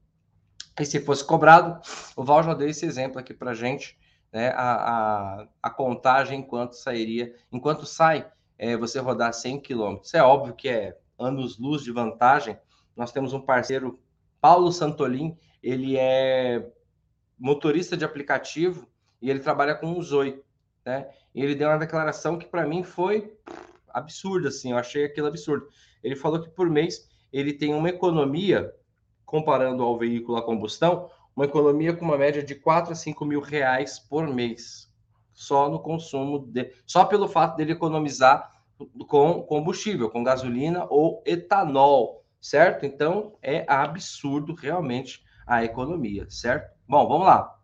E 0.78 0.84
se 0.84 1.00
fosse 1.00 1.24
cobrado, 1.24 1.80
o 2.14 2.22
Val 2.22 2.42
já 2.42 2.52
deu 2.52 2.68
esse 2.68 2.84
exemplo 2.84 3.18
aqui 3.18 3.32
para 3.32 3.54
gente, 3.54 3.98
né? 4.30 4.50
A, 4.50 4.74
a, 4.74 5.48
a, 5.62 5.70
contagem 5.70 6.40
enquanto 6.40 6.74
sairia, 6.74 7.34
enquanto 7.50 7.86
sai, 7.86 8.30
é, 8.58 8.76
você 8.76 8.98
rodar 8.98 9.32
100 9.32 9.62
km. 9.62 9.98
Isso 10.02 10.16
é 10.16 10.22
óbvio 10.22 10.54
que 10.54 10.68
é 10.68 10.98
anos-luz 11.18 11.82
de 11.82 11.90
vantagem. 11.90 12.58
Nós 12.94 13.12
temos 13.12 13.32
um 13.32 13.40
parceiro, 13.40 13.98
Paulo 14.42 14.70
Santolin, 14.70 15.38
ele 15.62 15.96
é 15.96 16.70
motorista 17.38 17.96
de 17.96 18.04
aplicativo 18.04 18.86
e 19.24 19.30
ele 19.30 19.40
trabalha 19.40 19.74
com 19.74 19.98
o 19.98 20.02
Zoe, 20.02 20.38
né? 20.84 21.08
E 21.34 21.42
ele 21.42 21.54
deu 21.54 21.68
uma 21.68 21.78
declaração 21.78 22.38
que 22.38 22.44
para 22.44 22.66
mim 22.66 22.82
foi 22.82 23.34
absurda, 23.88 24.48
assim, 24.48 24.72
eu 24.72 24.76
achei 24.76 25.06
aquilo 25.06 25.28
absurdo. 25.28 25.66
Ele 26.02 26.14
falou 26.14 26.42
que 26.42 26.50
por 26.50 26.68
mês 26.68 27.08
ele 27.32 27.54
tem 27.54 27.72
uma 27.72 27.88
economia, 27.88 28.70
comparando 29.24 29.82
ao 29.82 29.96
veículo 29.96 30.36
a 30.36 30.42
combustão, 30.42 31.08
uma 31.34 31.46
economia 31.46 31.96
com 31.96 32.04
uma 32.04 32.18
média 32.18 32.42
de 32.42 32.54
4 32.54 32.92
a 32.92 32.94
5 32.94 33.24
mil 33.24 33.40
reais 33.40 33.98
por 33.98 34.28
mês, 34.28 34.92
só 35.32 35.70
no 35.70 35.80
consumo, 35.80 36.40
de, 36.40 36.70
só 36.86 37.06
pelo 37.06 37.26
fato 37.26 37.56
dele 37.56 37.72
economizar 37.72 38.52
com 39.08 39.42
combustível, 39.42 40.10
com 40.10 40.22
gasolina 40.22 40.86
ou 40.90 41.22
etanol, 41.24 42.22
certo? 42.42 42.84
Então 42.84 43.38
é 43.40 43.64
absurdo 43.66 44.52
realmente 44.52 45.24
a 45.46 45.64
economia, 45.64 46.26
certo? 46.28 46.70
Bom, 46.86 47.08
vamos 47.08 47.26
lá. 47.26 47.58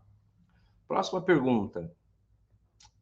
Próxima 0.91 1.21
pergunta. 1.21 1.89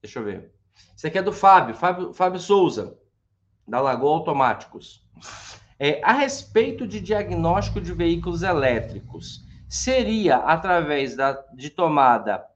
Deixa 0.02 0.18
eu 0.18 0.24
ver. 0.24 0.52
Isso 0.94 1.06
aqui 1.06 1.16
é 1.16 1.22
do 1.22 1.32
Fábio, 1.32 1.74
Fábio, 1.74 2.12
Fábio 2.12 2.38
Souza, 2.38 2.98
da 3.66 3.80
Lagoa 3.80 4.18
Automáticos. 4.18 5.02
É, 5.78 5.98
a 6.04 6.12
respeito 6.12 6.86
de 6.86 7.00
diagnóstico 7.00 7.80
de 7.80 7.94
veículos 7.94 8.42
elétricos, 8.42 9.42
seria 9.70 10.36
através 10.36 11.16
da, 11.16 11.32
de 11.54 11.70
tomada 11.70 12.46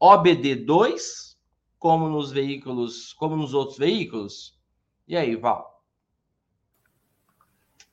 OBD2, 0.00 1.36
como 1.78 2.08
nos 2.08 2.32
veículos, 2.32 3.12
como 3.12 3.36
nos 3.36 3.52
outros 3.52 3.76
veículos? 3.76 4.58
E 5.06 5.18
aí, 5.18 5.36
Val? 5.36 5.84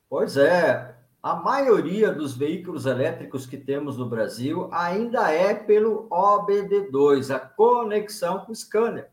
Pois 0.08 0.38
é, 0.38 0.95
a 1.26 1.34
maioria 1.34 2.12
dos 2.12 2.36
veículos 2.36 2.86
elétricos 2.86 3.46
que 3.46 3.56
temos 3.56 3.98
no 3.98 4.08
Brasil 4.08 4.68
ainda 4.72 5.28
é 5.28 5.52
pelo 5.52 6.08
OBD2, 6.08 7.34
a 7.34 7.40
conexão 7.40 8.44
com 8.44 8.52
o 8.52 8.54
scanner. 8.54 9.10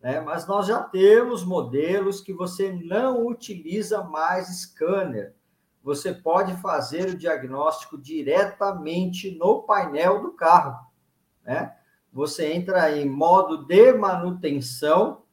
Né? 0.00 0.22
Mas 0.22 0.46
nós 0.46 0.66
já 0.66 0.82
temos 0.82 1.44
modelos 1.44 2.22
que 2.22 2.32
você 2.32 2.72
não 2.72 3.26
utiliza 3.26 4.02
mais 4.02 4.48
scanner. 4.62 5.34
Você 5.82 6.14
pode 6.14 6.56
fazer 6.62 7.10
o 7.10 7.18
diagnóstico 7.18 7.98
diretamente 7.98 9.36
no 9.36 9.62
painel 9.64 10.22
do 10.22 10.32
carro. 10.32 10.86
Né? 11.44 11.76
Você 12.10 12.54
entra 12.54 12.90
em 12.96 13.06
modo 13.06 13.66
de 13.66 13.92
manutenção, 13.92 15.24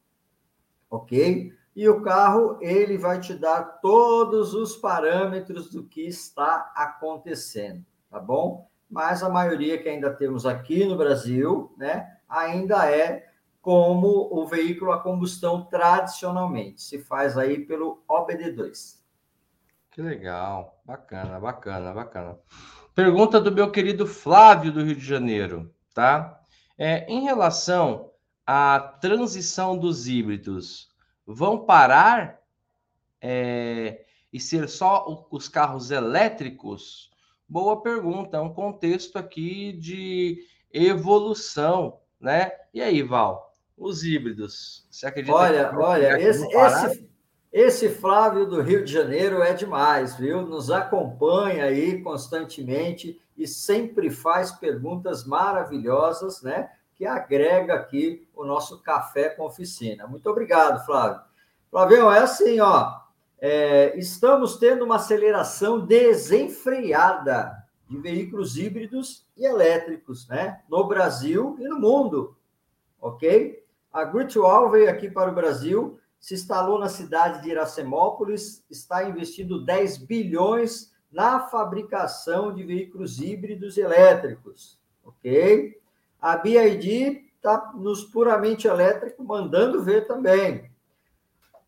ok? 0.89 1.53
E 1.77 1.87
o 1.87 2.01
carro 2.01 2.57
ele 2.59 2.97
vai 2.97 3.19
te 3.19 3.35
dar 3.35 3.61
todos 3.83 4.55
os 4.55 4.75
parâmetros 4.75 5.69
do 5.69 5.83
que 5.83 6.01
está 6.01 6.73
acontecendo, 6.75 7.85
tá 8.09 8.19
bom? 8.19 8.67
Mas 8.89 9.21
a 9.21 9.29
maioria 9.29 9.77
que 9.77 9.87
ainda 9.87 10.11
temos 10.11 10.43
aqui 10.43 10.83
no 10.85 10.97
Brasil, 10.97 11.71
né, 11.77 12.17
ainda 12.27 12.89
é 12.89 13.27
como 13.61 14.27
o 14.31 14.47
veículo 14.47 14.91
a 14.91 15.03
combustão 15.03 15.65
tradicionalmente, 15.65 16.81
se 16.81 16.97
faz 16.97 17.37
aí 17.37 17.63
pelo 17.63 18.03
OBD2. 18.09 18.97
Que 19.91 20.01
legal, 20.01 20.81
bacana, 20.83 21.39
bacana, 21.39 21.93
bacana. 21.93 22.39
Pergunta 22.95 23.39
do 23.39 23.51
meu 23.51 23.69
querido 23.69 24.07
Flávio 24.07 24.71
do 24.71 24.83
Rio 24.83 24.95
de 24.95 25.05
Janeiro, 25.05 25.71
tá? 25.93 26.41
É, 26.75 27.05
em 27.07 27.21
relação 27.21 28.09
à 28.47 28.79
transição 28.99 29.77
dos 29.77 30.07
híbridos, 30.07 30.87
vão 31.27 31.65
parar 31.65 32.39
é, 33.21 34.05
e 34.31 34.39
ser 34.39 34.69
só 34.69 35.27
os 35.29 35.49
carros 35.49 35.91
elétricos? 35.91 37.11
Boa 37.47 37.81
pergunta, 37.81 38.37
é 38.37 38.39
um 38.39 38.53
contexto 38.53 39.17
aqui 39.17 39.73
de 39.73 40.39
evolução, 40.71 41.99
né? 42.19 42.51
E 42.73 42.81
aí, 42.81 43.03
Val, 43.03 43.53
os 43.77 44.03
híbridos, 44.03 44.87
você 44.89 45.05
acredita? 45.05 45.35
Olha, 45.35 45.69
que 45.69 45.75
olha, 45.75 46.21
esse, 46.21 46.47
esse, 46.47 47.09
esse 47.51 47.89
Flávio 47.89 48.45
do 48.45 48.61
Rio 48.61 48.83
de 48.83 48.91
Janeiro 48.91 49.41
é 49.41 49.53
demais, 49.53 50.15
viu? 50.15 50.41
Nos 50.41 50.71
acompanha 50.71 51.65
aí 51.65 52.01
constantemente 52.01 53.19
e 53.37 53.47
sempre 53.47 54.09
faz 54.09 54.51
perguntas 54.51 55.25
maravilhosas, 55.25 56.41
né? 56.41 56.69
Que 56.97 57.05
agrega 57.05 57.75
aqui 57.75 58.27
o 58.35 58.43
nosso 58.43 58.81
café 58.81 59.29
com 59.29 59.45
oficina. 59.45 60.07
Muito 60.07 60.27
obrigado, 60.29 60.83
Flávio. 60.85 61.21
Flávio, 61.69 62.11
é 62.11 62.19
assim, 62.19 62.59
ó. 62.59 62.99
É, 63.39 63.97
estamos 63.97 64.57
tendo 64.57 64.83
uma 64.83 64.95
aceleração 64.95 65.85
desenfreada 65.85 67.55
de 67.87 67.97
veículos 67.97 68.57
híbridos 68.57 69.27
e 69.37 69.45
elétricos, 69.45 70.27
né? 70.27 70.61
No 70.67 70.87
Brasil 70.87 71.55
e 71.59 71.67
no 71.67 71.79
mundo, 71.79 72.35
ok? 72.99 73.63
A 73.93 74.03
Virtual 74.03 74.69
veio 74.71 74.89
aqui 74.89 75.09
para 75.09 75.31
o 75.31 75.35
Brasil, 75.35 75.99
se 76.19 76.33
instalou 76.33 76.79
na 76.79 76.89
cidade 76.89 77.43
de 77.43 77.51
Iracemópolis, 77.51 78.65
está 78.69 79.07
investindo 79.07 79.63
10 79.63 79.99
bilhões 79.99 80.91
na 81.11 81.47
fabricação 81.47 82.53
de 82.53 82.63
veículos 82.63 83.19
híbridos 83.21 83.77
e 83.77 83.81
elétricos, 83.81 84.79
ok? 85.05 85.79
A 86.21 86.37
BID 86.37 87.27
está 87.35 87.71
nos 87.75 88.03
puramente 88.03 88.67
elétrico, 88.67 89.23
mandando 89.23 89.83
ver 89.83 90.07
também. 90.07 90.69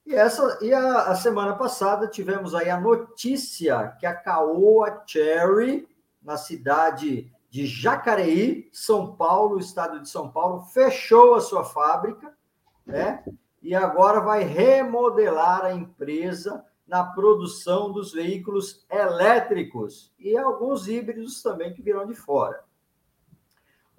E, 0.06 0.16
essa, 0.16 0.58
e 0.62 0.74
a, 0.74 1.04
a, 1.04 1.16
semana 1.16 1.56
passada 1.56 2.08
tivemos 2.08 2.56
aí 2.56 2.70
a 2.70 2.80
notícia 2.80 3.96
que 4.00 4.06
a 4.06 4.14
Caoa 4.16 5.04
Cherry, 5.06 5.88
na 6.22 6.36
cidade 6.36 7.32
de 7.50 7.66
Jacareí, 7.66 8.70
São 8.74 9.16
Paulo, 9.16 9.60
estado 9.60 10.00
de 10.00 10.10
São 10.10 10.32
Paulo, 10.32 10.62
fechou 10.62 11.36
a 11.36 11.42
sua 11.42 11.64
fábrica, 11.64 12.34
né? 12.86 13.24
E 13.62 13.76
agora 13.76 14.20
vai 14.20 14.44
remodelar 14.44 15.66
a 15.66 15.74
empresa 15.74 16.66
na 16.88 17.04
produção 17.04 17.92
dos 17.92 18.12
veículos 18.12 18.86
elétricos 18.90 20.12
e 20.18 20.36
alguns 20.36 20.88
híbridos 20.88 21.44
também 21.44 21.72
que 21.72 21.84
virão 21.84 22.08
de 22.08 22.16
fora. 22.16 22.64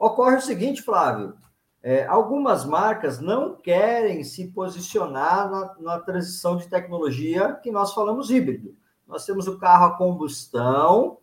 Ocorre 0.01 0.37
o 0.37 0.41
seguinte, 0.41 0.81
Flávio: 0.81 1.35
é, 1.83 2.07
algumas 2.07 2.65
marcas 2.65 3.21
não 3.21 3.55
querem 3.55 4.25
se 4.25 4.49
posicionar 4.49 5.51
na, 5.51 5.77
na, 5.79 6.01
transição 6.01 6.57
de 6.57 6.67
tecnologia 6.67 7.53
que 7.63 7.71
nós 7.71 7.93
falamos 7.93 8.31
híbrido. 8.31 8.75
Nós 9.07 9.27
temos 9.27 9.47
o 9.47 9.59
carro 9.59 9.85
a 9.85 9.99
combustão, 9.99 11.19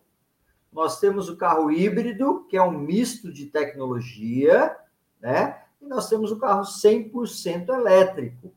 nós 0.72 1.00
temos 1.00 1.28
o 1.28 1.36
carro 1.36 1.72
híbrido, 1.72 2.46
que 2.48 2.56
é 2.56 2.62
um 2.62 2.78
misto 2.78 3.32
de 3.32 3.46
tecnologia, 3.46 4.76
né? 5.20 5.60
E 5.82 5.86
nós 5.86 6.08
temos 6.08 6.30
o 6.30 6.38
carro 6.38 6.62
100% 6.62 7.70
elétrico, 7.70 8.54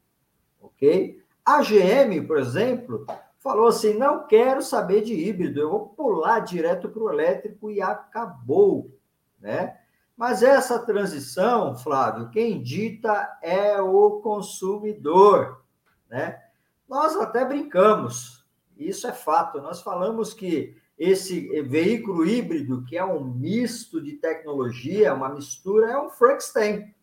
ok? 0.62 1.19
A 1.43 1.63
GM, 1.63 2.27
por 2.27 2.38
exemplo, 2.38 3.07
falou 3.39 3.69
assim: 3.69 3.95
não 3.95 4.27
quero 4.27 4.62
saber 4.62 5.01
de 5.01 5.15
híbrido, 5.15 5.60
eu 5.60 5.71
vou 5.71 5.89
pular 5.89 6.41
direto 6.41 6.89
para 6.89 7.01
o 7.01 7.10
elétrico 7.10 7.71
e 7.71 7.81
acabou, 7.81 8.95
né? 9.39 9.81
Mas 10.21 10.43
essa 10.43 10.77
transição, 10.77 11.75
Flávio, 11.75 12.29
quem 12.29 12.62
dita 12.62 13.39
é 13.41 13.81
o 13.81 14.19
consumidor, 14.21 15.65
né? 16.07 16.39
Nós 16.88 17.15
até 17.15 17.43
brincamos, 17.43 18.45
isso 18.77 19.07
é 19.07 19.12
fato. 19.12 19.60
Nós 19.60 19.81
falamos 19.81 20.31
que 20.31 20.77
esse 20.95 21.49
veículo 21.63 22.23
híbrido, 22.23 22.86
que 22.86 22.95
é 22.95 23.03
um 23.03 23.23
misto 23.23 23.99
de 23.99 24.12
tecnologia, 24.12 25.12
uma 25.12 25.27
mistura, 25.27 25.89
é 25.89 25.99
um 25.99 26.12
Frankenstein. 26.12 26.93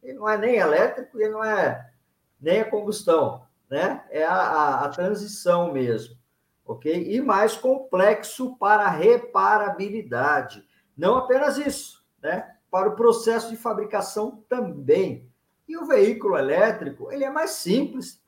Ele 0.00 0.16
não 0.16 0.28
é 0.28 0.38
nem 0.38 0.54
elétrico, 0.54 1.20
ele 1.20 1.30
não 1.30 1.42
é 1.42 1.92
nem 2.40 2.60
a 2.60 2.70
combustão, 2.70 3.48
né? 3.68 4.04
É 4.10 4.24
a, 4.24 4.32
a, 4.32 4.84
a 4.84 4.88
transição 4.90 5.72
mesmo, 5.72 6.16
ok? 6.64 7.16
E 7.16 7.20
mais 7.20 7.56
complexo 7.56 8.56
para 8.58 8.88
reparabilidade. 8.88 10.64
Não 10.96 11.16
apenas 11.16 11.58
isso, 11.58 12.03
né? 12.24 12.56
para 12.70 12.88
o 12.88 12.96
processo 12.96 13.50
de 13.50 13.56
fabricação 13.56 14.42
também. 14.48 15.30
E 15.68 15.76
o 15.76 15.86
veículo 15.86 16.36
elétrico, 16.36 17.12
ele 17.12 17.22
é 17.22 17.30
mais 17.30 17.50
simples, 17.50 18.20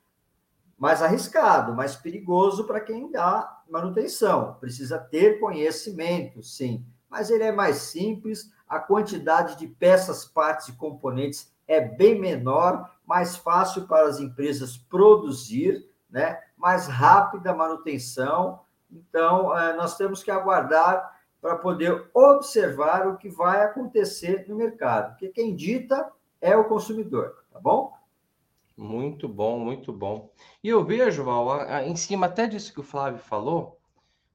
mais 0.78 1.02
arriscado, 1.02 1.74
mais 1.74 1.96
perigoso 1.96 2.64
para 2.64 2.80
quem 2.80 3.10
dá 3.10 3.62
manutenção. 3.68 4.54
Precisa 4.60 4.98
ter 4.98 5.40
conhecimento, 5.40 6.42
sim, 6.42 6.84
mas 7.10 7.30
ele 7.30 7.42
é 7.44 7.50
mais 7.50 7.76
simples, 7.76 8.52
a 8.68 8.78
quantidade 8.78 9.56
de 9.56 9.66
peças, 9.66 10.24
partes 10.24 10.68
e 10.68 10.76
componentes 10.76 11.52
é 11.66 11.80
bem 11.80 12.20
menor, 12.20 12.90
mais 13.06 13.36
fácil 13.36 13.86
para 13.86 14.06
as 14.06 14.20
empresas 14.20 14.76
produzir, 14.76 15.88
né? 16.10 16.40
mais 16.56 16.86
rápida 16.86 17.50
a 17.50 17.54
manutenção. 17.54 18.60
Então, 18.90 19.56
eh, 19.56 19.74
nós 19.74 19.96
temos 19.96 20.22
que 20.22 20.30
aguardar 20.30 21.15
para 21.46 21.58
poder 21.58 22.10
observar 22.12 23.06
o 23.06 23.16
que 23.16 23.28
vai 23.28 23.62
acontecer 23.62 24.46
no 24.48 24.56
mercado, 24.56 25.10
porque 25.10 25.28
quem 25.28 25.54
dita 25.54 26.10
é 26.40 26.56
o 26.56 26.64
consumidor, 26.64 27.36
tá 27.52 27.60
bom? 27.60 27.92
Muito 28.76 29.28
bom, 29.28 29.56
muito 29.56 29.92
bom. 29.92 30.28
E 30.60 30.68
eu 30.68 30.84
vejo, 30.84 31.22
Val, 31.22 31.64
em 31.84 31.94
cima 31.94 32.26
até 32.26 32.48
disso 32.48 32.74
que 32.74 32.80
o 32.80 32.82
Flávio 32.82 33.20
falou, 33.20 33.78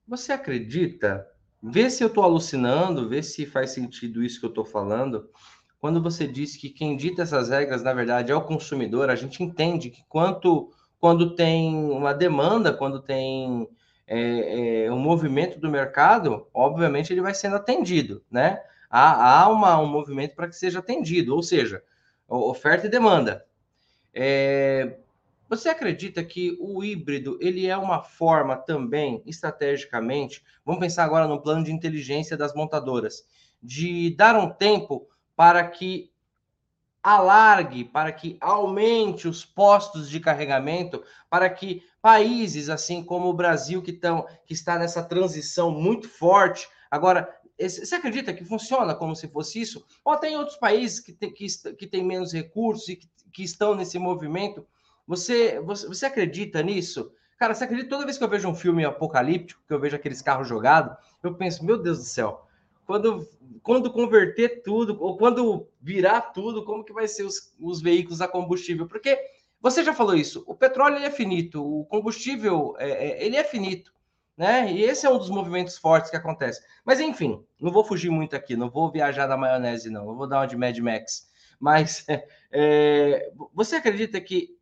você 0.07 0.31
acredita? 0.31 1.27
Vê 1.61 1.89
se 1.89 2.01
eu 2.01 2.07
estou 2.07 2.23
alucinando, 2.23 3.09
vê 3.09 3.21
se 3.21 3.45
faz 3.45 3.71
sentido 3.71 4.23
isso 4.23 4.39
que 4.39 4.45
eu 4.45 4.49
estou 4.49 4.63
falando. 4.63 5.29
Quando 5.81 6.01
você 6.01 6.25
diz 6.25 6.55
que 6.55 6.69
quem 6.69 6.95
dita 6.95 7.23
essas 7.23 7.49
regras, 7.49 7.83
na 7.83 7.93
verdade, 7.93 8.31
é 8.31 8.35
o 8.35 8.45
consumidor, 8.45 9.09
a 9.09 9.17
gente 9.17 9.43
entende 9.43 9.89
que 9.89 10.05
quanto 10.07 10.71
quando 10.97 11.35
tem 11.35 11.75
uma 11.75 12.13
demanda, 12.13 12.71
quando 12.71 13.01
tem 13.01 13.67
é, 14.07 14.85
é, 14.85 14.91
um 14.91 14.99
movimento 14.99 15.59
do 15.59 15.69
mercado, 15.69 16.47
obviamente 16.53 17.13
ele 17.13 17.21
vai 17.21 17.33
sendo 17.33 17.55
atendido, 17.55 18.23
né? 18.29 18.61
Há, 18.89 19.41
há 19.41 19.49
uma, 19.49 19.79
um 19.79 19.87
movimento 19.87 20.35
para 20.35 20.49
que 20.49 20.55
seja 20.55 20.79
atendido, 20.79 21.33
ou 21.33 21.41
seja, 21.41 21.81
oferta 22.27 22.87
e 22.87 22.89
demanda. 22.89 23.45
É, 24.13 24.97
você 25.49 25.69
acredita 25.69 26.23
que 26.23 26.57
o 26.59 26.83
híbrido 26.83 27.37
ele 27.41 27.67
é 27.67 27.77
uma 27.77 28.03
forma 28.03 28.55
também, 28.55 29.21
estrategicamente, 29.25 30.43
vamos 30.65 30.81
pensar 30.81 31.03
agora 31.03 31.27
no 31.27 31.41
plano 31.41 31.63
de 31.63 31.71
inteligência 31.71 32.37
das 32.37 32.53
montadoras, 32.53 33.25
de 33.61 34.15
dar 34.15 34.35
um 34.35 34.49
tempo 34.49 35.07
para 35.35 35.65
que 35.67 36.10
alargue, 37.03 37.83
para 37.83 38.11
que 38.11 38.37
aumente 38.39 39.27
os 39.27 39.43
postos 39.43 40.09
de 40.09 40.19
carregamento, 40.19 41.03
para 41.29 41.49
que 41.49 41.83
países 42.01 42.69
assim 42.69 43.03
como 43.03 43.27
o 43.27 43.33
Brasil, 43.33 43.81
que, 43.81 43.93
tão, 43.93 44.25
que 44.45 44.53
está 44.53 44.77
nessa 44.77 45.03
transição 45.03 45.71
muito 45.71 46.07
forte, 46.07 46.67
agora 46.89 47.27
você 47.59 47.95
acredita 47.95 48.33
que 48.33 48.43
funciona 48.43 48.95
como 48.95 49.15
se 49.15 49.27
fosse 49.27 49.61
isso? 49.61 49.85
Ou 50.03 50.17
tem 50.17 50.35
outros 50.35 50.57
países 50.57 50.99
que, 50.99 51.13
tem, 51.13 51.31
que, 51.31 51.45
que 51.77 51.87
têm 51.87 52.03
menos 52.03 52.33
recursos 52.33 52.87
e 52.89 52.95
que, 52.95 53.07
que 53.31 53.43
estão 53.43 53.75
nesse 53.75 53.99
movimento? 53.99 54.65
Você, 55.05 55.59
você, 55.59 55.87
você 55.87 56.05
acredita 56.07 56.63
nisso? 56.63 57.11
Cara, 57.37 57.53
você 57.53 57.63
acredita 57.63 57.89
toda 57.89 58.05
vez 58.05 58.17
que 58.17 58.23
eu 58.23 58.29
vejo 58.29 58.47
um 58.47 58.55
filme 58.55 58.85
apocalíptico, 58.85 59.61
que 59.67 59.73
eu 59.73 59.79
vejo 59.79 59.95
aqueles 59.95 60.21
carros 60.21 60.47
jogados, 60.47 60.95
eu 61.23 61.35
penso, 61.35 61.65
meu 61.65 61.77
Deus 61.77 61.99
do 61.99 62.03
céu, 62.03 62.47
quando, 62.85 63.27
quando 63.63 63.91
converter 63.91 64.61
tudo, 64.63 64.97
ou 65.01 65.17
quando 65.17 65.67
virar 65.81 66.21
tudo, 66.21 66.65
como 66.65 66.83
que 66.83 66.93
vai 66.93 67.07
ser 67.07 67.23
os, 67.23 67.53
os 67.59 67.81
veículos 67.81 68.21
a 68.21 68.27
combustível? 68.27 68.87
Porque 68.87 69.17
você 69.61 69.83
já 69.83 69.93
falou 69.93 70.15
isso, 70.15 70.43
o 70.47 70.55
petróleo 70.55 70.97
é 70.97 71.11
finito, 71.11 71.63
o 71.63 71.85
combustível 71.85 72.75
é, 72.79 72.89
é, 72.89 73.25
ele 73.25 73.35
é 73.35 73.43
finito, 73.43 73.93
né? 74.35 74.71
E 74.71 74.83
esse 74.83 75.05
é 75.05 75.09
um 75.09 75.17
dos 75.17 75.29
movimentos 75.29 75.77
fortes 75.77 76.09
que 76.09 76.17
acontece. 76.17 76.63
Mas 76.83 76.99
enfim, 76.99 77.45
não 77.59 77.71
vou 77.71 77.83
fugir 77.83 78.09
muito 78.09 78.35
aqui, 78.35 78.55
não 78.55 78.69
vou 78.69 78.91
viajar 78.91 79.27
na 79.27 79.37
maionese, 79.37 79.89
não, 79.89 80.05
não 80.05 80.15
vou 80.15 80.27
dar 80.27 80.39
uma 80.39 80.47
de 80.47 80.57
Mad 80.57 80.77
Max. 80.79 81.29
Mas 81.59 82.05
é, 82.51 83.31
você 83.53 83.75
acredita 83.75 84.19
que 84.19 84.57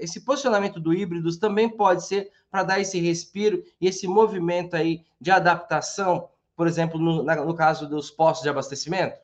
esse 0.00 0.24
posicionamento 0.24 0.80
do 0.80 0.94
híbridos 0.94 1.36
também 1.36 1.68
pode 1.68 2.06
ser 2.06 2.32
para 2.50 2.64
dar 2.64 2.80
esse 2.80 2.98
respiro 2.98 3.62
e 3.80 3.86
esse 3.86 4.08
movimento 4.08 4.74
aí 4.74 5.04
de 5.20 5.30
adaptação, 5.30 6.28
por 6.60 6.66
exemplo, 6.66 7.00
no, 7.00 7.22
no 7.22 7.54
caso 7.54 7.88
dos 7.88 8.10
postos 8.10 8.42
de 8.42 8.50
abastecimento? 8.50 9.18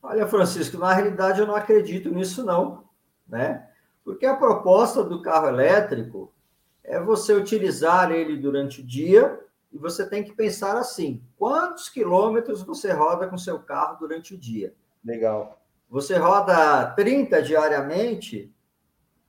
Olha, 0.00 0.28
Francisco, 0.28 0.78
na 0.78 0.92
realidade 0.92 1.40
eu 1.40 1.46
não 1.48 1.56
acredito 1.56 2.08
nisso 2.08 2.44
não, 2.44 2.84
né? 3.26 3.68
Porque 4.04 4.24
a 4.24 4.36
proposta 4.36 5.02
do 5.02 5.20
carro 5.20 5.48
elétrico 5.48 6.32
é 6.84 7.00
você 7.00 7.32
utilizar 7.32 8.12
ele 8.12 8.36
durante 8.36 8.80
o 8.80 8.86
dia 8.86 9.40
e 9.72 9.76
você 9.76 10.08
tem 10.08 10.22
que 10.22 10.30
pensar 10.30 10.78
assim: 10.78 11.20
quantos 11.36 11.88
quilômetros 11.88 12.62
você 12.62 12.92
roda 12.92 13.26
com 13.26 13.36
seu 13.36 13.58
carro 13.58 13.98
durante 13.98 14.34
o 14.34 14.38
dia? 14.38 14.72
Legal. 15.04 15.60
Você 15.90 16.16
roda 16.16 16.92
30 16.92 17.42
diariamente, 17.42 18.54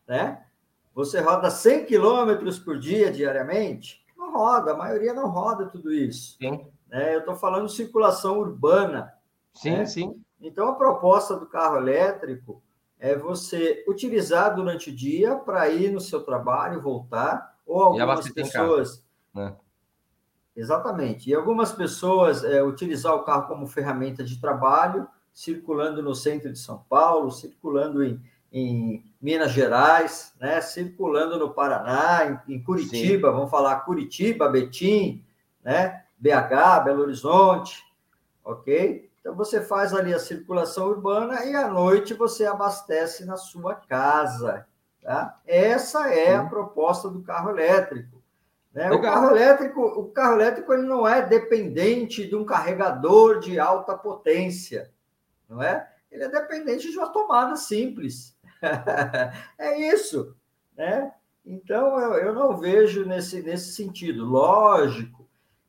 né? 0.08 0.46
Você 0.94 1.20
roda 1.20 1.50
100 1.50 1.86
quilômetros 1.86 2.60
por 2.60 2.78
dia 2.78 3.12
diariamente? 3.12 4.06
Não 4.28 4.34
roda, 4.34 4.74
a 4.74 4.78
maioria 4.78 5.14
não 5.14 5.30
roda 5.30 5.68
tudo 5.68 5.94
isso. 5.94 6.38
Sim. 6.38 6.66
Né? 6.90 7.16
Eu 7.16 7.20
estou 7.20 7.36
falando 7.36 7.68
de 7.68 7.74
circulação 7.74 8.40
urbana. 8.40 9.14
Sim, 9.54 9.72
né? 9.72 9.86
sim. 9.86 10.22
Então, 10.40 10.70
a 10.70 10.76
proposta 10.76 11.36
do 11.36 11.46
carro 11.46 11.78
elétrico 11.78 12.62
é 13.00 13.16
você 13.16 13.86
utilizar 13.88 14.56
durante 14.56 14.90
o 14.90 14.96
dia 14.96 15.36
para 15.36 15.70
ir 15.70 15.92
no 15.92 16.02
seu 16.02 16.24
trabalho 16.24 16.80
e 16.80 16.82
voltar, 16.82 17.56
ou 17.66 17.82
algumas 17.82 18.30
pessoas. 18.30 19.04
Né? 19.34 19.56
Exatamente. 20.56 21.30
E 21.30 21.36
algumas 21.36 21.72
pessoas 21.72 22.44
é, 22.44 22.62
utilizar 22.62 23.16
o 23.16 23.24
carro 23.24 23.48
como 23.48 23.68
ferramenta 23.68 24.24
de 24.24 24.40
trabalho, 24.42 25.08
circulando 25.34 26.02
no 26.02 26.16
centro 26.16 26.52
de 26.52 26.60
São 26.60 26.84
Paulo, 26.90 27.32
circulando 27.32 28.04
em, 28.04 28.22
em 28.52 29.07
Minas 29.22 29.52
Gerais, 29.52 30.34
né? 30.40 30.62
circulando 30.62 31.38
no 31.38 31.52
Paraná, 31.52 32.42
em, 32.48 32.56
em 32.56 32.64
Curitiba, 32.64 33.30
Sim. 33.30 33.34
vamos 33.36 33.52
falar 33.52 33.82
Curitiba, 33.82 34.50
Betim, 34.50 35.24
né? 35.64 36.04
BH, 36.18 36.84
Belo 36.86 37.04
Horizonte, 37.04 37.84
ok? 38.44 39.10
Então 39.20 39.36
você 39.36 39.62
faz 39.62 39.94
ali 39.94 40.14
a 40.14 40.20
circulação 40.20 40.88
urbana 40.88 41.46
e 41.46 41.56
à 41.56 41.68
noite 41.68 42.14
você 42.14 42.46
abastece 42.46 43.26
na 43.26 43.38
sua 43.38 43.76
casa, 43.76 44.66
tá? 45.02 45.40
Essa 45.46 46.10
é 46.12 46.36
a 46.36 46.46
proposta 46.46 47.10
do 47.10 47.22
carro 47.22 47.50
elétrico. 47.50 48.22
Né? 48.74 48.92
O 48.92 49.02
carro 49.02 49.32
elétrico, 49.32 49.82
o 49.82 50.06
carro 50.12 50.36
elétrico 50.36 50.74
ele 50.74 50.84
não 50.84 51.08
é 51.08 51.22
dependente 51.22 52.28
de 52.28 52.36
um 52.36 52.46
carregador 52.46 53.40
de 53.40 53.60
alta 53.60 53.96
potência 53.96 54.92
não 55.48 55.62
é? 55.62 55.90
Ele 56.12 56.24
é 56.24 56.30
dependente 56.30 56.90
de 56.90 56.98
uma 56.98 57.10
tomada 57.10 57.56
simples. 57.56 58.37
é 59.58 59.92
isso, 59.92 60.36
né? 60.76 61.12
Então, 61.46 62.00
eu, 62.00 62.14
eu 62.14 62.34
não 62.34 62.58
vejo 62.58 63.06
nesse, 63.06 63.42
nesse 63.42 63.74
sentido. 63.74 64.26
Lógico 64.26 65.28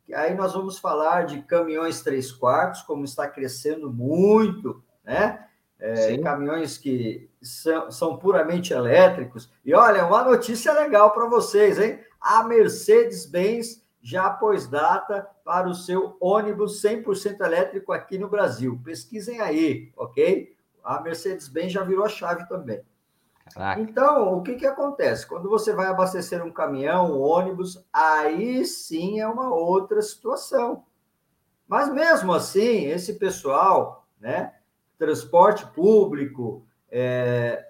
que 0.09 0.15
aí 0.15 0.35
nós 0.35 0.55
vamos 0.55 0.79
falar 0.79 1.27
de 1.27 1.43
caminhões 1.43 2.01
3 2.01 2.33
quartos, 2.33 2.81
como 2.81 3.05
está 3.05 3.29
crescendo 3.29 3.93
muito, 3.93 4.83
né? 5.05 5.45
É, 5.79 6.17
caminhões 6.19 6.79
que 6.79 7.31
são, 7.43 7.91
são 7.91 8.17
puramente 8.17 8.73
elétricos. 8.73 9.53
E 9.63 9.75
olha, 9.75 10.07
uma 10.07 10.25
notícia 10.25 10.73
legal 10.73 11.13
para 11.13 11.27
vocês, 11.27 11.79
hein? 11.79 12.01
A 12.19 12.43
Mercedes-Benz 12.43 13.87
já 14.01 14.31
pôs 14.31 14.67
data 14.67 15.29
para 15.45 15.69
o 15.69 15.75
seu 15.75 16.17
ônibus 16.19 16.83
100% 16.83 17.41
elétrico 17.43 17.93
aqui 17.93 18.19
no 18.19 18.31
Brasil. 18.31 18.81
Pesquisem 18.83 19.41
aí, 19.41 19.93
ok? 19.95 20.57
A 20.89 21.03
Mercedes-Benz 21.03 21.71
já 21.71 21.85
virou 21.85 22.03
a 22.03 22.09
chave 22.09 22.49
também. 22.49 22.81
Caraca. 23.53 23.79
Então, 23.79 24.39
o 24.39 24.43
que, 24.43 24.55
que 24.55 24.65
acontece? 24.65 25.27
Quando 25.27 25.47
você 25.47 25.75
vai 25.75 25.87
abastecer 25.87 26.43
um 26.43 26.51
caminhão, 26.51 27.13
um 27.13 27.21
ônibus, 27.21 27.85
aí 27.93 28.65
sim 28.65 29.21
é 29.21 29.29
uma 29.29 29.55
outra 29.55 30.01
situação. 30.01 30.87
Mas 31.67 31.93
mesmo 31.93 32.33
assim, 32.33 32.87
esse 32.87 33.19
pessoal, 33.19 34.09
né, 34.19 34.55
transporte 34.99 35.67
público, 35.67 36.67
é, 36.91 37.69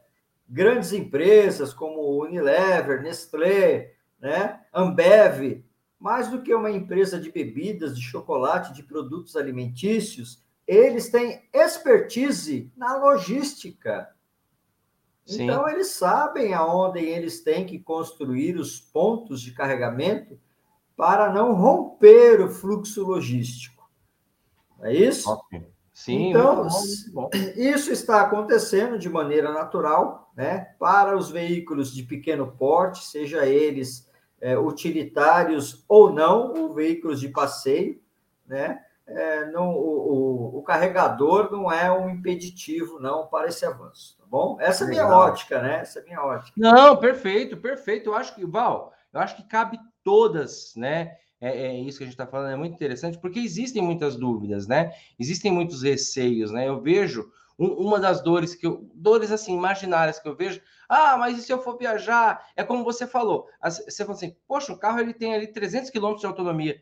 grandes 0.48 0.92
empresas 0.92 1.74
como 1.74 2.22
Unilever, 2.22 3.02
Nestlé, 3.02 3.94
né, 4.20 4.60
Ambev, 4.72 5.64
mais 5.98 6.28
do 6.28 6.40
que 6.40 6.54
uma 6.54 6.70
empresa 6.70 7.18
de 7.18 7.32
bebidas, 7.32 7.98
de 7.98 8.02
chocolate, 8.02 8.72
de 8.72 8.84
produtos 8.84 9.34
alimentícios, 9.34 10.40
eles 10.68 11.08
têm 11.08 11.42
expertise 11.50 12.70
na 12.76 12.98
logística. 12.98 14.14
Sim. 15.24 15.44
Então, 15.44 15.66
eles 15.66 15.88
sabem 15.88 16.52
aonde 16.52 17.00
eles 17.00 17.42
têm 17.42 17.64
que 17.64 17.78
construir 17.78 18.56
os 18.56 18.78
pontos 18.78 19.40
de 19.40 19.52
carregamento 19.52 20.38
para 20.94 21.32
não 21.32 21.54
romper 21.54 22.42
o 22.42 22.50
fluxo 22.50 23.06
logístico. 23.06 23.90
É 24.82 24.92
isso? 24.92 25.40
Sim, 25.94 26.30
então, 26.30 26.56
muito 26.56 26.70
bom, 26.70 26.82
muito 26.82 27.12
bom. 27.12 27.30
isso 27.56 27.90
está 27.90 28.20
acontecendo 28.20 28.98
de 28.98 29.08
maneira 29.08 29.52
natural, 29.52 30.30
né? 30.36 30.74
Para 30.78 31.16
os 31.16 31.30
veículos 31.30 31.92
de 31.92 32.04
pequeno 32.04 32.52
porte, 32.52 33.04
seja 33.04 33.46
eles 33.46 34.08
é, 34.40 34.56
utilitários 34.56 35.84
ou 35.88 36.12
não, 36.12 36.54
ou 36.54 36.74
veículos 36.74 37.20
de 37.20 37.28
passeio, 37.28 38.00
né? 38.46 38.84
É, 39.08 39.50
não, 39.50 39.70
o, 39.70 40.52
o, 40.54 40.58
o, 40.58 40.62
carregador 40.62 41.50
não 41.50 41.72
é 41.72 41.90
um 41.90 42.10
impeditivo, 42.10 43.00
não, 43.00 43.26
para 43.26 43.48
esse 43.48 43.64
avanço, 43.64 44.16
tá 44.18 44.24
bom? 44.26 44.58
Essa 44.60 44.84
é 44.84 44.86
a 44.86 44.90
minha 44.90 45.08
ótica, 45.08 45.62
né? 45.62 45.80
Essa 45.80 45.98
é 45.98 46.02
a 46.02 46.04
minha 46.04 46.22
ótica. 46.22 46.52
Não, 46.54 46.94
perfeito, 46.94 47.56
perfeito. 47.56 48.10
Eu 48.10 48.14
acho 48.14 48.34
que, 48.34 48.44
Val, 48.44 48.92
eu 49.10 49.20
acho 49.20 49.34
que 49.36 49.48
cabe 49.48 49.80
todas, 50.04 50.74
né? 50.76 51.16
É, 51.40 51.68
é 51.68 51.80
isso 51.80 51.98
que 51.98 52.04
a 52.04 52.06
gente 52.06 52.14
está 52.14 52.26
falando, 52.26 52.52
é 52.52 52.56
muito 52.56 52.74
interessante, 52.74 53.16
porque 53.18 53.38
existem 53.38 53.82
muitas 53.82 54.14
dúvidas, 54.14 54.66
né? 54.66 54.92
Existem 55.18 55.50
muitos 55.50 55.82
receios, 55.82 56.50
né? 56.50 56.68
Eu 56.68 56.80
vejo 56.82 57.30
um, 57.58 57.68
uma 57.68 57.98
das 57.98 58.20
dores 58.22 58.54
que 58.54 58.66
eu, 58.66 58.90
dores 58.94 59.32
assim, 59.32 59.54
imaginárias 59.54 60.18
que 60.18 60.28
eu 60.28 60.36
vejo, 60.36 60.60
ah, 60.88 61.16
mas 61.16 61.38
e 61.38 61.42
se 61.42 61.52
eu 61.52 61.62
for 61.62 61.76
viajar? 61.76 62.46
É 62.56 62.64
como 62.64 62.84
você 62.84 63.06
falou. 63.06 63.46
Você 63.62 64.04
falou 64.04 64.16
assim, 64.16 64.36
poxa, 64.46 64.72
o 64.72 64.78
carro 64.78 65.00
ele 65.00 65.12
tem 65.12 65.34
ali 65.34 65.46
300 65.46 65.90
km 65.90 66.14
de 66.16 66.26
autonomia. 66.26 66.80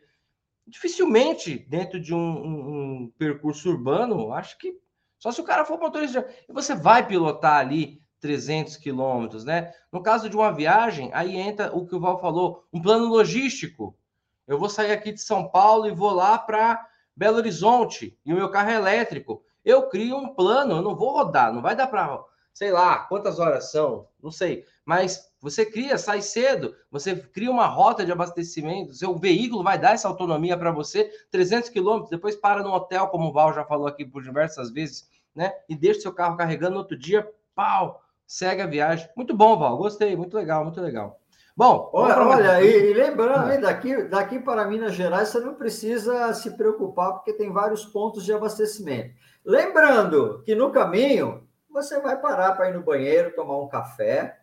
Dificilmente 0.67 1.57
dentro 1.57 1.99
de 1.99 2.13
um, 2.13 2.17
um, 2.17 3.03
um, 3.03 3.13
percurso 3.17 3.69
urbano, 3.69 4.33
acho 4.33 4.57
que 4.57 4.77
só 5.17 5.31
se 5.31 5.41
o 5.41 5.43
cara 5.43 5.65
for 5.65 5.79
motorista, 5.79 6.27
e 6.47 6.53
você 6.53 6.75
vai 6.75 7.07
pilotar 7.07 7.59
ali 7.59 8.01
300 8.19 8.77
quilômetros, 8.77 9.43
né? 9.43 9.73
No 9.91 10.03
caso 10.03 10.29
de 10.29 10.35
uma 10.35 10.51
viagem, 10.51 11.09
aí 11.13 11.37
entra 11.37 11.75
o 11.75 11.85
que 11.85 11.95
o 11.95 11.99
Val 11.99 12.19
falou, 12.19 12.67
um 12.71 12.81
plano 12.81 13.07
logístico. 13.07 13.97
Eu 14.45 14.59
vou 14.59 14.69
sair 14.69 14.91
aqui 14.91 15.11
de 15.11 15.21
São 15.21 15.49
Paulo 15.49 15.87
e 15.87 15.95
vou 15.95 16.11
lá 16.11 16.37
para 16.37 16.85
Belo 17.15 17.37
Horizonte 17.37 18.17
e 18.25 18.33
o 18.33 18.35
meu 18.35 18.49
carro 18.49 18.69
é 18.69 18.75
elétrico. 18.75 19.43
Eu 19.63 19.89
crio 19.89 20.17
um 20.17 20.33
plano, 20.33 20.77
eu 20.77 20.81
não 20.81 20.95
vou 20.95 21.11
rodar, 21.11 21.51
não 21.51 21.61
vai 21.61 21.75
dar 21.75 21.87
para, 21.87 22.23
sei 22.53 22.71
lá, 22.71 22.99
quantas 22.99 23.39
horas 23.39 23.71
são, 23.71 24.07
não 24.21 24.31
sei, 24.31 24.65
mas 24.85 25.26
você 25.39 25.65
cria, 25.65 25.97
sai 25.97 26.21
cedo, 26.21 26.75
você 26.89 27.15
cria 27.15 27.51
uma 27.51 27.67
rota 27.67 28.05
de 28.05 28.11
abastecimento, 28.11 28.93
seu 28.93 29.15
veículo 29.15 29.63
vai 29.63 29.77
dar 29.77 29.93
essa 29.93 30.07
autonomia 30.07 30.57
para 30.57 30.71
você, 30.71 31.11
300 31.29 31.69
quilômetros, 31.69 32.09
depois 32.09 32.35
para 32.35 32.63
no 32.63 32.71
hotel, 32.71 33.07
como 33.07 33.29
o 33.29 33.33
Val 33.33 33.53
já 33.53 33.63
falou 33.63 33.87
aqui 33.87 34.03
por 34.03 34.23
diversas 34.23 34.71
vezes, 34.71 35.07
né? 35.35 35.53
E 35.69 35.75
deixa 35.75 36.01
seu 36.01 36.13
carro 36.13 36.37
carregando 36.37 36.73
no 36.73 36.79
outro 36.79 36.97
dia, 36.97 37.27
pau, 37.53 38.01
segue 38.25 38.61
a 38.61 38.67
viagem. 38.67 39.07
Muito 39.15 39.35
bom, 39.35 39.57
Val, 39.57 39.77
gostei, 39.77 40.15
muito 40.15 40.35
legal, 40.35 40.63
muito 40.63 40.81
legal. 40.81 41.19
Bom, 41.55 41.89
olha, 41.91 42.19
olha 42.19 42.61
e, 42.61 42.91
e, 42.91 42.93
lembrando, 42.93 43.51
hein, 43.51 43.59
daqui, 43.59 44.03
daqui 44.03 44.39
para 44.39 44.67
Minas 44.67 44.93
Gerais, 44.93 45.29
você 45.29 45.39
não 45.39 45.55
precisa 45.55 46.31
se 46.33 46.51
preocupar, 46.51 47.13
porque 47.13 47.33
tem 47.33 47.51
vários 47.51 47.83
pontos 47.83 48.23
de 48.23 48.31
abastecimento. 48.31 49.15
Lembrando 49.43 50.43
que 50.43 50.53
no 50.53 50.71
caminho, 50.71 51.47
você 51.67 51.99
vai 51.99 52.19
parar 52.19 52.51
para 52.53 52.69
ir 52.69 52.73
no 52.75 52.83
banheiro, 52.83 53.33
tomar 53.33 53.57
um 53.57 53.67
café, 53.67 54.37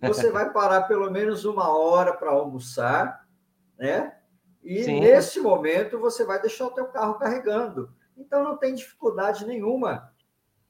você 0.00 0.30
vai 0.30 0.52
parar 0.52 0.82
pelo 0.82 1.10
menos 1.10 1.44
uma 1.44 1.68
hora 1.68 2.12
para 2.12 2.30
almoçar, 2.30 3.26
né? 3.78 4.14
E 4.62 4.84
Sim. 4.84 5.00
nesse 5.00 5.40
momento 5.40 5.98
você 5.98 6.24
vai 6.24 6.40
deixar 6.40 6.66
o 6.66 6.70
teu 6.70 6.86
carro 6.86 7.14
carregando. 7.14 7.92
Então 8.16 8.42
não 8.42 8.56
tem 8.56 8.74
dificuldade 8.74 9.46
nenhuma, 9.46 10.12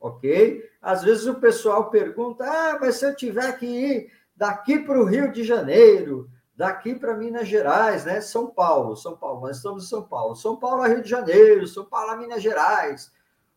ok? 0.01 0.63
Às 0.81 1.03
vezes 1.03 1.27
o 1.27 1.35
pessoal 1.35 1.91
pergunta: 1.91 2.45
ah, 2.45 2.79
mas 2.81 2.97
se 2.97 3.07
eu 3.07 3.15
tiver 3.15 3.57
que 3.59 3.67
ir 3.67 4.13
daqui 4.35 4.79
para 4.79 4.99
o 4.99 5.05
Rio 5.05 5.33
de 5.33 5.45
Janeiro, 5.45 6.29
daqui 6.57 6.95
para 6.95 7.17
Minas 7.17 7.49
Gerais, 7.49 8.05
né? 8.05 8.21
São 8.21 8.47
Paulo, 8.47 8.97
São 8.97 9.17
Paulo, 9.17 9.43
nós 9.43 9.57
estamos 9.57 9.85
em 9.85 9.89
São 9.89 10.03
Paulo, 10.03 10.35
São 10.35 10.57
Paulo 10.57 10.83
a 10.83 10.89
Rio 10.89 11.03
de 11.03 11.11
Janeiro, 11.11 11.67
São 11.67 11.85
Paulo 11.85 12.11
a 12.11 12.17
Minas 12.17 12.43
Gerais. 12.43 13.13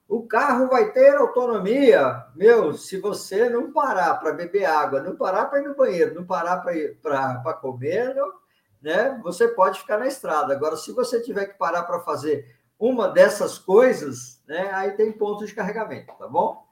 O 0.07 0.25
carro 0.25 0.69
vai 0.69 0.91
ter 0.93 1.15
autonomia, 1.15 2.25
meu, 2.33 2.73
se 2.73 2.97
você 2.97 3.49
não 3.49 3.73
parar 3.73 4.15
para 4.15 4.31
beber 4.31 4.63
água, 4.63 5.01
não 5.01 5.17
parar 5.17 5.45
para 5.45 5.59
ir 5.59 5.67
no 5.67 5.75
banheiro, 5.75 6.15
não 6.15 6.25
parar 6.25 6.61
para 6.61 7.53
comer, 7.55 8.15
não, 8.15 8.31
né? 8.81 9.19
Você 9.21 9.49
pode 9.49 9.79
ficar 9.79 9.97
na 9.97 10.07
estrada. 10.07 10.53
Agora, 10.53 10.77
se 10.77 10.93
você 10.93 11.21
tiver 11.21 11.47
que 11.47 11.57
parar 11.57 11.83
para 11.83 11.99
fazer 11.99 12.55
uma 12.79 13.09
dessas 13.09 13.57
coisas, 13.57 14.41
né? 14.47 14.69
Aí 14.71 14.91
tem 14.91 15.11
ponto 15.11 15.45
de 15.45 15.53
carregamento, 15.53 16.13
tá 16.17 16.27
bom? 16.27 16.65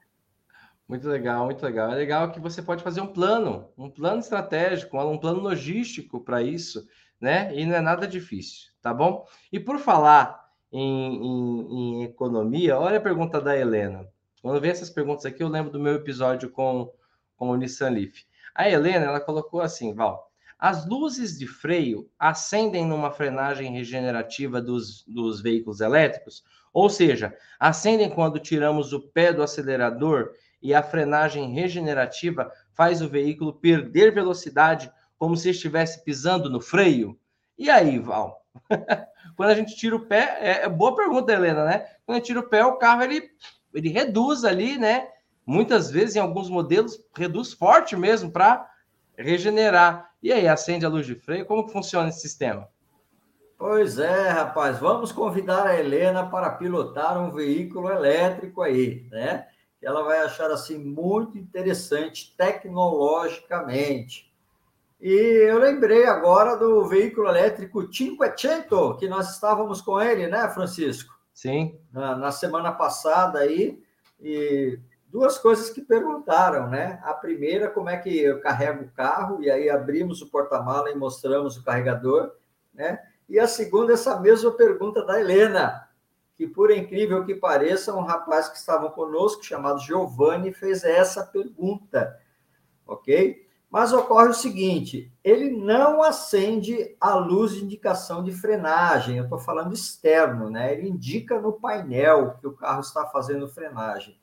Muito 0.88 1.06
legal, 1.08 1.44
muito 1.44 1.62
legal. 1.62 1.90
É 1.90 1.94
legal 1.94 2.30
que 2.30 2.40
você 2.40 2.62
pode 2.62 2.82
fazer 2.82 3.00
um 3.00 3.12
plano, 3.12 3.68
um 3.76 3.90
plano 3.90 4.20
estratégico, 4.20 4.96
um 4.98 5.18
plano 5.18 5.40
logístico 5.40 6.20
para 6.20 6.42
isso, 6.42 6.88
né? 7.20 7.54
E 7.54 7.66
não 7.66 7.74
é 7.74 7.80
nada 7.80 8.06
difícil, 8.06 8.70
tá 8.80 8.94
bom? 8.94 9.26
E 9.52 9.60
por 9.60 9.78
falar 9.78 10.45
em, 10.78 11.16
em, 11.24 12.00
em, 12.00 12.04
economia, 12.04 12.78
olha 12.78 12.98
a 12.98 13.00
pergunta 13.00 13.40
da 13.40 13.56
Helena. 13.56 14.06
Quando 14.42 14.60
vem 14.60 14.70
essas 14.70 14.90
perguntas 14.90 15.24
aqui, 15.24 15.42
eu 15.42 15.48
lembro 15.48 15.72
do 15.72 15.80
meu 15.80 15.94
episódio 15.94 16.50
com, 16.50 16.92
com 17.34 17.48
o 17.48 17.56
Nissan 17.56 17.90
Leaf. 17.90 18.26
A 18.54 18.68
Helena, 18.68 19.06
ela 19.06 19.20
colocou 19.20 19.62
assim, 19.62 19.94
Val, 19.94 20.30
as 20.58 20.86
luzes 20.86 21.38
de 21.38 21.46
freio 21.46 22.10
acendem 22.18 22.84
numa 22.84 23.10
frenagem 23.10 23.72
regenerativa 23.72 24.60
dos, 24.60 25.02
dos 25.06 25.40
veículos 25.40 25.80
elétricos? 25.80 26.44
Ou 26.74 26.90
seja, 26.90 27.34
acendem 27.58 28.10
quando 28.10 28.38
tiramos 28.38 28.92
o 28.92 29.00
pé 29.00 29.32
do 29.32 29.42
acelerador 29.42 30.32
e 30.60 30.74
a 30.74 30.82
frenagem 30.82 31.54
regenerativa 31.54 32.52
faz 32.74 33.00
o 33.00 33.08
veículo 33.08 33.54
perder 33.54 34.12
velocidade 34.12 34.92
como 35.18 35.36
se 35.36 35.50
estivesse 35.50 36.04
pisando 36.04 36.50
no 36.50 36.60
freio? 36.60 37.18
E 37.58 37.70
aí, 37.70 37.98
Val? 37.98 38.44
Quando 39.36 39.50
a 39.50 39.54
gente 39.54 39.76
tira 39.76 39.94
o 39.94 40.06
pé, 40.06 40.38
é, 40.40 40.64
é, 40.64 40.68
boa 40.68 40.96
pergunta, 40.96 41.32
Helena, 41.32 41.64
né? 41.64 41.86
Quando 42.04 42.16
a 42.16 42.18
gente 42.18 42.26
tira 42.26 42.40
o 42.40 42.48
pé, 42.48 42.64
o 42.64 42.78
carro 42.78 43.02
ele, 43.02 43.30
ele 43.74 43.90
reduz 43.90 44.44
ali, 44.44 44.78
né? 44.78 45.08
Muitas 45.44 45.90
vezes, 45.90 46.16
em 46.16 46.20
alguns 46.20 46.48
modelos, 46.48 46.98
reduz 47.14 47.52
forte 47.52 47.94
mesmo 47.94 48.30
para 48.30 48.68
regenerar. 49.16 50.10
E 50.22 50.32
aí, 50.32 50.48
acende 50.48 50.86
a 50.86 50.88
luz 50.88 51.06
de 51.06 51.14
freio? 51.14 51.44
Como 51.46 51.68
funciona 51.68 52.08
esse 52.08 52.20
sistema? 52.20 52.68
Pois 53.58 53.98
é, 53.98 54.28
rapaz, 54.28 54.78
vamos 54.78 55.12
convidar 55.12 55.66
a 55.66 55.78
Helena 55.78 56.28
para 56.28 56.50
pilotar 56.50 57.18
um 57.18 57.30
veículo 57.30 57.90
elétrico 57.90 58.60
aí, 58.62 59.06
né? 59.10 59.46
Ela 59.82 60.02
vai 60.02 60.18
achar 60.18 60.50
assim 60.50 60.78
muito 60.78 61.38
interessante 61.38 62.34
tecnologicamente. 62.36 64.30
E 65.00 65.10
eu 65.10 65.58
lembrei 65.58 66.06
agora 66.06 66.56
do 66.56 66.86
veículo 66.86 67.28
elétrico 67.28 67.92
Cinquecento, 67.92 68.96
que 68.96 69.08
nós 69.08 69.34
estávamos 69.34 69.80
com 69.82 70.00
ele, 70.00 70.26
né, 70.26 70.48
Francisco? 70.48 71.14
Sim. 71.34 71.78
Na, 71.92 72.16
na, 72.16 72.32
semana 72.32 72.72
passada 72.72 73.40
aí. 73.40 73.82
E 74.18 74.78
duas 75.08 75.36
coisas 75.36 75.68
que 75.68 75.82
perguntaram, 75.82 76.68
né? 76.68 76.98
A 77.04 77.12
primeira, 77.12 77.68
como 77.68 77.90
é 77.90 77.96
que 77.98 78.18
eu 78.18 78.40
carrego 78.40 78.84
o 78.84 78.90
carro, 78.90 79.42
e 79.42 79.50
aí 79.50 79.68
abrimos 79.68 80.22
o 80.22 80.30
porta-mala 80.30 80.90
e 80.90 80.96
mostramos 80.96 81.58
o 81.58 81.64
carregador, 81.64 82.32
né? 82.72 82.98
E 83.28 83.38
a 83.38 83.46
segunda, 83.46 83.92
essa 83.92 84.18
mesma 84.18 84.52
pergunta 84.52 85.04
da 85.04 85.20
Helena, 85.20 85.88
que 86.36 86.46
por 86.46 86.70
incrível 86.70 87.24
que 87.24 87.34
pareça, 87.34 87.94
um 87.94 88.02
rapaz 88.02 88.48
que 88.48 88.56
estava 88.56 88.90
conosco, 88.90 89.44
chamado 89.44 89.80
Giovanni, 89.80 90.52
fez 90.52 90.84
essa 90.84 91.24
pergunta, 91.24 92.18
ok? 92.86 93.45
Mas 93.76 93.92
ocorre 93.92 94.30
o 94.30 94.32
seguinte: 94.32 95.12
ele 95.22 95.50
não 95.50 96.02
acende 96.02 96.96
a 96.98 97.14
luz 97.14 97.52
de 97.52 97.62
indicação 97.62 98.24
de 98.24 98.32
frenagem. 98.32 99.18
Eu 99.18 99.24
estou 99.24 99.38
falando 99.38 99.74
externo, 99.74 100.48
né? 100.48 100.72
Ele 100.72 100.88
indica 100.88 101.38
no 101.38 101.52
painel 101.52 102.38
que 102.40 102.46
o 102.46 102.54
carro 102.54 102.80
está 102.80 103.04
fazendo 103.08 103.46
frenagem. 103.46 104.18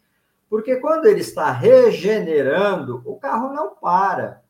Porque 0.49 0.77
quando 0.77 1.05
ele 1.05 1.19
está 1.19 1.51
regenerando, 1.51 3.03
o 3.05 3.15
carro 3.19 3.53
não 3.53 3.75
para. 3.75 4.43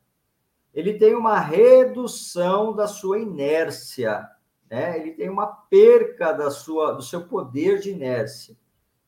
Ele 0.73 0.93
tem 0.93 1.13
uma 1.15 1.37
redução 1.37 2.73
da 2.73 2.87
sua 2.87 3.19
inércia, 3.19 4.25
né? 4.71 4.97
Ele 4.97 5.11
tem 5.11 5.29
uma 5.29 5.47
perca 5.47 6.31
da 6.31 6.49
sua, 6.49 6.93
do 6.93 7.01
seu 7.01 7.27
poder 7.27 7.79
de 7.79 7.91
inércia, 7.91 8.55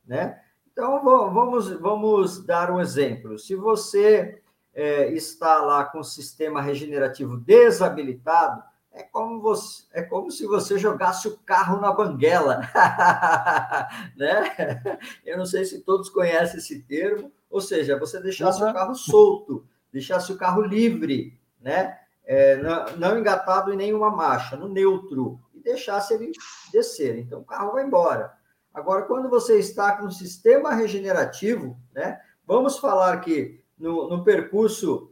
né? 0.06 0.42
Então 0.74 1.02
vamos, 1.02 1.70
vamos 1.70 2.46
dar 2.46 2.70
um 2.70 2.82
exemplo. 2.82 3.40
Se 3.40 3.56
você 3.56 4.42
é, 4.76 5.10
está 5.14 5.62
lá 5.62 5.86
com 5.86 6.00
o 6.00 6.04
sistema 6.04 6.62
regenerativo 6.62 7.38
desabilitado, 7.38 8.62
é 8.92 9.04
como, 9.04 9.42
você, 9.42 9.84
é 9.94 10.02
como 10.02 10.30
se 10.30 10.46
você 10.46 10.78
jogasse 10.78 11.28
o 11.28 11.38
carro 11.40 11.80
na 11.82 11.92
banguela. 11.92 12.62
né? 14.16 15.00
Eu 15.26 15.38
não 15.38 15.46
sei 15.46 15.66
se 15.66 15.82
todos 15.82 16.10
conhecem 16.10 16.60
esse 16.60 16.82
termo, 16.84 17.32
ou 17.50 17.60
seja, 17.60 17.98
você 17.98 18.22
deixasse 18.22 18.62
uhum. 18.62 18.70
o 18.70 18.74
carro 18.74 18.96
solto, 18.96 19.66
deixasse 19.92 20.32
o 20.32 20.38
carro 20.38 20.62
livre, 20.62 21.38
né? 21.60 22.00
É, 22.26 22.56
não, 22.58 22.86
não 22.98 23.20
engatado 23.20 23.72
em 23.72 23.78
nenhuma 23.78 24.10
marcha, 24.10 24.56
no 24.56 24.68
neutro, 24.68 25.40
e 25.54 25.60
deixasse 25.60 26.14
ele 26.14 26.32
descer. 26.72 27.18
Então 27.18 27.42
o 27.42 27.46
carro 27.46 27.74
vai 27.74 27.86
embora. 27.86 28.34
Agora, 28.74 29.04
quando 29.04 29.30
você 29.30 29.60
está 29.60 29.96
com 29.98 30.06
o 30.06 30.12
sistema 30.12 30.74
regenerativo, 30.74 31.78
né? 31.94 32.20
Vamos 32.48 32.78
falar 32.78 33.20
que 33.22 33.64
no, 33.78 34.10
no 34.10 34.24
percurso 34.24 35.12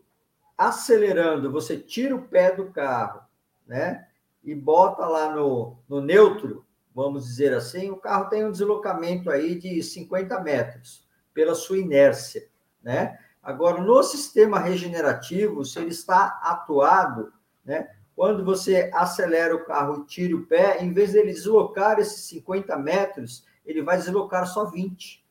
acelerando, 0.57 1.51
você 1.51 1.77
tira 1.77 2.15
o 2.15 2.27
pé 2.27 2.55
do 2.55 2.71
carro, 2.71 3.21
né? 3.67 4.07
E 4.43 4.53
bota 4.53 5.05
lá 5.05 5.33
no, 5.33 5.77
no 5.87 6.01
neutro, 6.01 6.65
vamos 6.93 7.25
dizer 7.25 7.53
assim, 7.53 7.89
o 7.89 7.97
carro 7.97 8.29
tem 8.29 8.45
um 8.45 8.51
deslocamento 8.51 9.29
aí 9.29 9.55
de 9.55 9.81
50 9.81 10.39
metros 10.41 11.07
pela 11.33 11.55
sua 11.55 11.77
inércia, 11.77 12.47
né? 12.81 13.17
Agora, 13.41 13.81
no 13.81 14.01
sistema 14.03 14.59
regenerativo, 14.59 15.65
se 15.65 15.79
ele 15.79 15.89
está 15.89 16.39
atuado, 16.41 17.33
né? 17.65 17.89
Quando 18.15 18.45
você 18.45 18.91
acelera 18.93 19.55
o 19.55 19.65
carro 19.65 20.01
e 20.01 20.05
tira 20.05 20.35
o 20.35 20.45
pé, 20.45 20.83
em 20.83 20.93
vez 20.93 21.13
dele 21.13 21.33
deslocar 21.33 21.99
esses 21.99 22.25
50 22.25 22.77
metros, 22.77 23.45
ele 23.65 23.81
vai 23.81 23.97
deslocar 23.97 24.45
só 24.45 24.65
20, 24.65 25.25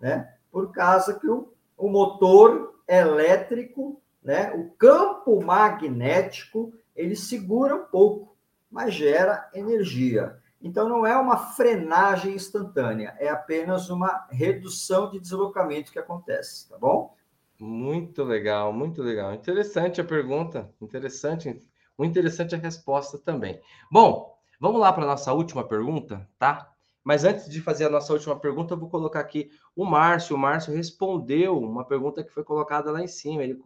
né? 0.00 0.32
Por 0.50 0.70
causa 0.72 1.18
que 1.18 1.28
o 1.28 1.52
o 1.78 1.88
motor 1.88 2.82
elétrico, 2.88 4.02
né? 4.22 4.52
O 4.52 4.70
campo 4.70 5.40
magnético, 5.42 6.74
ele 6.94 7.14
segura 7.14 7.74
um 7.74 7.84
pouco, 7.84 8.36
mas 8.70 8.92
gera 8.92 9.48
energia. 9.54 10.38
Então 10.60 10.88
não 10.88 11.06
é 11.06 11.16
uma 11.16 11.36
frenagem 11.36 12.34
instantânea, 12.34 13.16
é 13.18 13.28
apenas 13.28 13.88
uma 13.88 14.26
redução 14.30 15.08
de 15.08 15.20
deslocamento 15.20 15.92
que 15.92 15.98
acontece, 15.98 16.68
tá 16.68 16.76
bom? 16.76 17.16
Muito 17.60 18.24
legal, 18.24 18.72
muito 18.72 19.02
legal. 19.02 19.32
Interessante 19.32 20.00
a 20.00 20.04
pergunta, 20.04 20.68
interessante, 20.80 21.48
muito 21.96 22.10
interessante 22.10 22.54
a 22.54 22.58
resposta 22.58 23.18
também. 23.18 23.60
Bom, 23.90 24.38
Vamos 24.60 24.80
lá 24.80 24.92
para 24.92 25.04
a 25.04 25.06
nossa 25.06 25.32
última 25.32 25.62
pergunta, 25.62 26.28
tá? 26.36 26.68
Mas 27.04 27.24
antes 27.24 27.48
de 27.48 27.60
fazer 27.60 27.86
a 27.86 27.90
nossa 27.90 28.12
última 28.12 28.38
pergunta, 28.38 28.74
eu 28.74 28.78
vou 28.78 28.88
colocar 28.88 29.20
aqui 29.20 29.50
o 29.74 29.84
Márcio. 29.84 30.36
O 30.36 30.38
Márcio 30.38 30.74
respondeu 30.74 31.58
uma 31.58 31.84
pergunta 31.84 32.22
que 32.22 32.32
foi 32.32 32.44
colocada 32.44 32.90
lá 32.90 33.02
em 33.02 33.06
cima, 33.06 33.42
ele 33.42 33.58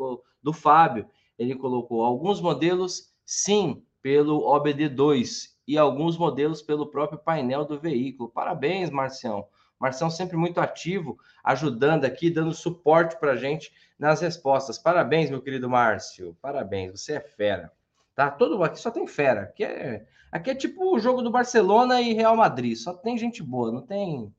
do 0.42 0.52
Fábio. 0.52 1.06
Ele 1.38 1.54
colocou 1.54 2.02
alguns 2.04 2.40
modelos, 2.40 3.12
sim, 3.24 3.82
pelo 4.00 4.42
OBD2 4.42 5.52
e 5.66 5.78
alguns 5.78 6.18
modelos 6.18 6.60
pelo 6.60 6.90
próprio 6.90 7.18
painel 7.18 7.64
do 7.64 7.78
veículo. 7.78 8.28
Parabéns, 8.28 8.90
Marcião. 8.90 9.46
Marcião 9.78 10.08
sempre 10.08 10.36
muito 10.36 10.60
ativo, 10.60 11.18
ajudando 11.42 12.04
aqui, 12.04 12.30
dando 12.30 12.52
suporte 12.52 13.18
para 13.18 13.32
a 13.32 13.36
gente 13.36 13.72
nas 13.98 14.20
respostas. 14.20 14.78
Parabéns, 14.78 15.30
meu 15.30 15.40
querido 15.40 15.68
Márcio. 15.68 16.36
Parabéns, 16.40 17.00
você 17.00 17.14
é 17.14 17.20
fera. 17.20 17.72
Tá? 18.14 18.30
Todo 18.30 18.62
aqui 18.62 18.78
só 18.78 18.90
tem 18.90 19.06
fera. 19.06 19.42
Aqui 19.42 19.64
é, 19.64 20.06
aqui 20.32 20.50
é 20.50 20.54
tipo 20.54 20.92
o 20.92 20.98
jogo 20.98 21.22
do 21.22 21.30
Barcelona 21.30 22.00
e 22.00 22.14
Real 22.14 22.36
Madrid. 22.36 22.76
Só 22.76 22.94
tem 22.94 23.16
gente 23.16 23.42
boa, 23.42 23.70
não 23.70 23.82
tem 23.82 24.34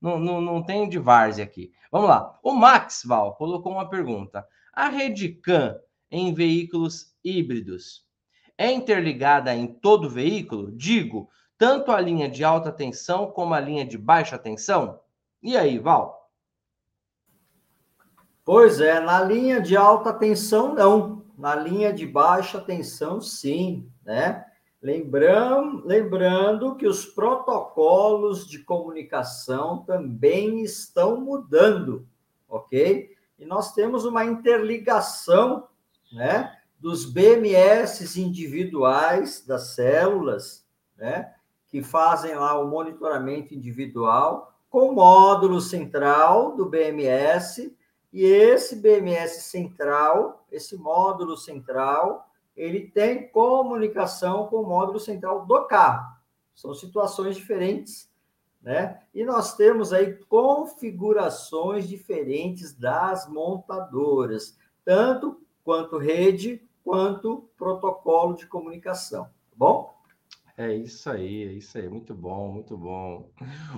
não, 0.00 0.18
não, 0.18 0.40
não 0.40 0.62
tem 0.62 0.88
de 0.88 0.98
várzea 0.98 1.44
aqui. 1.44 1.72
Vamos 1.90 2.08
lá. 2.08 2.38
O 2.42 2.52
Max 2.52 3.02
Val 3.06 3.36
colocou 3.36 3.72
uma 3.72 3.88
pergunta. 3.88 4.46
A 4.72 4.88
rede 4.88 5.28
CAN 5.28 5.78
em 6.10 6.34
veículos 6.34 7.14
híbridos 7.24 8.04
é 8.58 8.70
interligada 8.70 9.54
em 9.54 9.66
todo 9.66 10.10
veículo? 10.10 10.70
Digo, 10.72 11.30
tanto 11.56 11.90
a 11.90 12.00
linha 12.00 12.28
de 12.28 12.44
alta 12.44 12.70
tensão 12.70 13.30
como 13.30 13.54
a 13.54 13.60
linha 13.60 13.84
de 13.84 13.96
baixa 13.96 14.38
tensão? 14.38 15.00
E 15.42 15.56
aí, 15.56 15.78
Val? 15.78 16.30
Pois 18.44 18.80
é, 18.80 19.00
na 19.00 19.22
linha 19.22 19.60
de 19.60 19.76
alta 19.76 20.12
tensão, 20.12 20.74
não. 20.74 21.24
Na 21.38 21.56
linha 21.56 21.92
de 21.92 22.06
baixa 22.06 22.60
tensão, 22.60 23.20
sim, 23.20 23.90
né? 24.04 24.44
Lembrando, 24.84 25.82
lembrando 25.86 26.76
que 26.76 26.86
os 26.86 27.06
protocolos 27.06 28.46
de 28.46 28.58
comunicação 28.58 29.82
também 29.82 30.62
estão 30.62 31.18
mudando, 31.18 32.06
ok? 32.46 33.16
E 33.38 33.46
nós 33.46 33.72
temos 33.72 34.04
uma 34.04 34.26
interligação, 34.26 35.68
né? 36.12 36.54
Dos 36.78 37.06
BMS 37.06 38.20
individuais 38.20 39.42
das 39.46 39.68
células, 39.68 40.66
né? 40.98 41.32
Que 41.66 41.82
fazem 41.82 42.34
lá 42.34 42.60
o 42.60 42.68
monitoramento 42.68 43.54
individual 43.54 44.52
com 44.68 44.90
o 44.90 44.94
módulo 44.94 45.62
central 45.62 46.54
do 46.54 46.66
BMS 46.66 47.74
e 48.12 48.22
esse 48.22 48.76
BMS 48.76 49.44
central, 49.44 50.44
esse 50.52 50.76
módulo 50.76 51.38
central, 51.38 52.28
ele 52.56 52.88
tem 52.88 53.28
comunicação 53.28 54.46
com 54.46 54.56
o 54.56 54.66
módulo 54.66 55.00
central 55.00 55.44
do 55.46 55.64
carro. 55.66 56.14
São 56.54 56.72
situações 56.72 57.36
diferentes, 57.36 58.08
né? 58.62 59.00
E 59.12 59.24
nós 59.24 59.54
temos 59.56 59.92
aí 59.92 60.14
configurações 60.28 61.88
diferentes 61.88 62.72
das 62.72 63.28
montadoras, 63.28 64.56
tanto 64.84 65.40
quanto 65.64 65.98
rede 65.98 66.62
quanto 66.84 67.48
protocolo 67.56 68.34
de 68.34 68.46
comunicação, 68.46 69.24
tá 69.24 69.56
bom? 69.56 69.94
É 70.56 70.72
isso 70.72 71.10
aí, 71.10 71.48
é 71.48 71.52
isso 71.52 71.76
aí, 71.76 71.88
muito 71.88 72.14
bom, 72.14 72.52
muito 72.52 72.76
bom. 72.76 73.28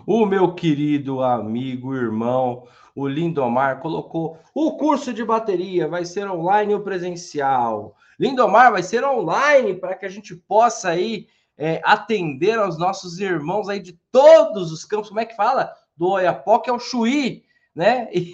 O 0.07 0.27
meu 0.27 0.55
querido 0.55 1.23
amigo, 1.23 1.95
irmão, 1.95 2.67
o 2.95 3.09
Lindomar 3.09 3.81
colocou 3.81 4.39
o 4.55 4.77
curso 4.77 5.15
de 5.15 5.25
bateria 5.25 5.89
vai 5.89 6.05
ser 6.05 6.29
online 6.29 6.75
ou 6.75 6.81
presencial. 6.81 7.97
Lindomar 8.19 8.73
vai 8.73 8.83
ser 8.83 9.05
online 9.05 9.75
para 9.75 9.95
que 9.95 10.07
a 10.07 10.09
gente 10.09 10.35
possa 10.35 10.91
aí 10.91 11.29
é, 11.57 11.81
atender 11.85 12.59
aos 12.59 12.79
nossos 12.79 13.19
irmãos 13.19 13.69
aí 13.69 13.81
de 13.81 13.93
todos 14.11 14.73
os 14.73 14.85
campos. 14.85 15.09
Como 15.09 15.21
é 15.21 15.25
que 15.25 15.37
fala? 15.37 15.75
Do 15.97 16.11
Oiapoque 16.11 16.71
ao 16.71 16.79
Chuí, 16.79 17.45
né? 17.75 18.09
E, 18.13 18.33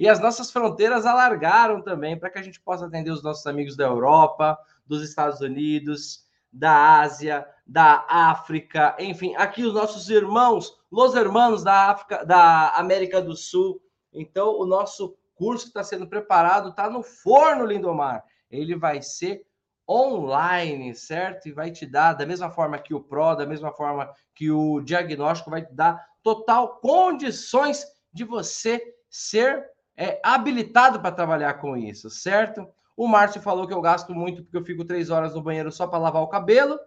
e 0.00 0.08
as 0.08 0.20
nossas 0.20 0.50
fronteiras 0.50 1.06
alargaram 1.06 1.82
também 1.82 2.18
para 2.18 2.30
que 2.30 2.38
a 2.38 2.42
gente 2.42 2.60
possa 2.60 2.86
atender 2.86 3.10
os 3.10 3.22
nossos 3.22 3.46
amigos 3.46 3.76
da 3.76 3.84
Europa, 3.84 4.58
dos 4.86 5.02
Estados 5.02 5.40
Unidos 5.40 6.28
da 6.52 7.00
Ásia, 7.00 7.46
da 7.66 8.04
África, 8.08 8.96
enfim, 8.98 9.34
aqui 9.36 9.64
os 9.64 9.74
nossos 9.74 10.08
irmãos, 10.08 10.78
os 10.90 11.14
irmãos 11.14 11.62
da 11.62 11.90
África, 11.90 12.24
da 12.24 12.70
América 12.70 13.20
do 13.20 13.36
Sul. 13.36 13.80
Então, 14.12 14.58
o 14.58 14.64
nosso 14.64 15.16
curso 15.34 15.66
está 15.66 15.84
sendo 15.84 16.08
preparado 16.08 16.70
está 16.70 16.88
no 16.88 17.02
forno, 17.02 17.66
Lindomar. 17.66 18.24
Ele 18.50 18.76
vai 18.76 19.02
ser 19.02 19.44
online, 19.88 20.94
certo? 20.94 21.48
E 21.48 21.52
vai 21.52 21.70
te 21.70 21.86
dar, 21.86 22.12
da 22.12 22.26
mesma 22.26 22.50
forma 22.50 22.78
que 22.78 22.94
o 22.94 23.00
PRO, 23.00 23.34
da 23.34 23.46
mesma 23.46 23.72
forma 23.72 24.12
que 24.34 24.50
o 24.50 24.80
diagnóstico, 24.80 25.50
vai 25.50 25.64
te 25.64 25.72
dar 25.72 26.06
total 26.22 26.78
condições 26.80 27.86
de 28.12 28.24
você 28.24 28.82
ser 29.08 29.64
é, 29.96 30.20
habilitado 30.22 31.00
para 31.00 31.14
trabalhar 31.14 31.54
com 31.54 31.76
isso, 31.76 32.10
certo? 32.10 32.68
O 32.96 33.06
Márcio 33.06 33.40
falou 33.40 33.66
que 33.66 33.72
eu 33.72 33.80
gasto 33.80 34.14
muito 34.14 34.42
porque 34.42 34.56
eu 34.56 34.64
fico 34.64 34.84
três 34.84 35.08
horas 35.08 35.34
no 35.34 35.42
banheiro 35.42 35.72
só 35.72 35.86
para 35.86 35.98
lavar 35.98 36.22
o 36.22 36.28
cabelo. 36.28 36.78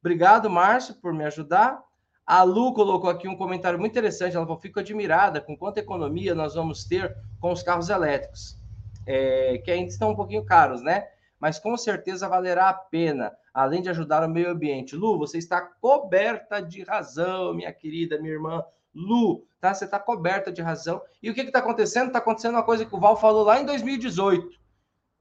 Obrigado, 0.00 0.50
Márcio, 0.50 0.94
por 0.96 1.12
me 1.12 1.24
ajudar. 1.24 1.80
A 2.26 2.42
Lu 2.42 2.72
colocou 2.72 3.10
aqui 3.10 3.28
um 3.28 3.36
comentário 3.36 3.78
muito 3.78 3.92
interessante. 3.92 4.36
Ela 4.36 4.44
falou: 4.44 4.60
fico 4.60 4.80
admirada 4.80 5.40
com 5.40 5.56
quanta 5.56 5.80
economia 5.80 6.34
nós 6.34 6.54
vamos 6.54 6.84
ter 6.84 7.16
com 7.40 7.52
os 7.52 7.62
carros 7.62 7.88
elétricos, 7.88 8.58
é, 9.06 9.58
que 9.58 9.70
ainda 9.70 9.88
estão 9.88 10.10
um 10.10 10.16
pouquinho 10.16 10.44
caros, 10.44 10.82
né? 10.82 11.08
Mas 11.38 11.58
com 11.58 11.76
certeza 11.76 12.28
valerá 12.28 12.68
a 12.68 12.74
pena, 12.74 13.36
além 13.52 13.82
de 13.82 13.90
ajudar 13.90 14.24
o 14.24 14.30
meio 14.30 14.50
ambiente. 14.50 14.94
Lu, 14.94 15.18
você 15.18 15.38
está 15.38 15.60
coberta 15.60 16.60
de 16.60 16.82
razão, 16.82 17.52
minha 17.54 17.72
querida, 17.72 18.18
minha 18.18 18.34
irmã. 18.34 18.62
Lu, 18.94 19.44
tá? 19.60 19.74
Você 19.74 19.84
está 19.84 19.98
coberta 19.98 20.52
de 20.52 20.62
razão. 20.62 21.02
E 21.22 21.30
o 21.30 21.34
que 21.34 21.40
está 21.40 21.58
acontecendo? 21.58 22.08
Está 22.08 22.18
acontecendo 22.18 22.54
uma 22.54 22.62
coisa 22.62 22.84
que 22.84 22.94
o 22.94 23.00
Val 23.00 23.16
falou 23.16 23.42
lá 23.42 23.60
em 23.60 23.66
2018. 23.66 24.60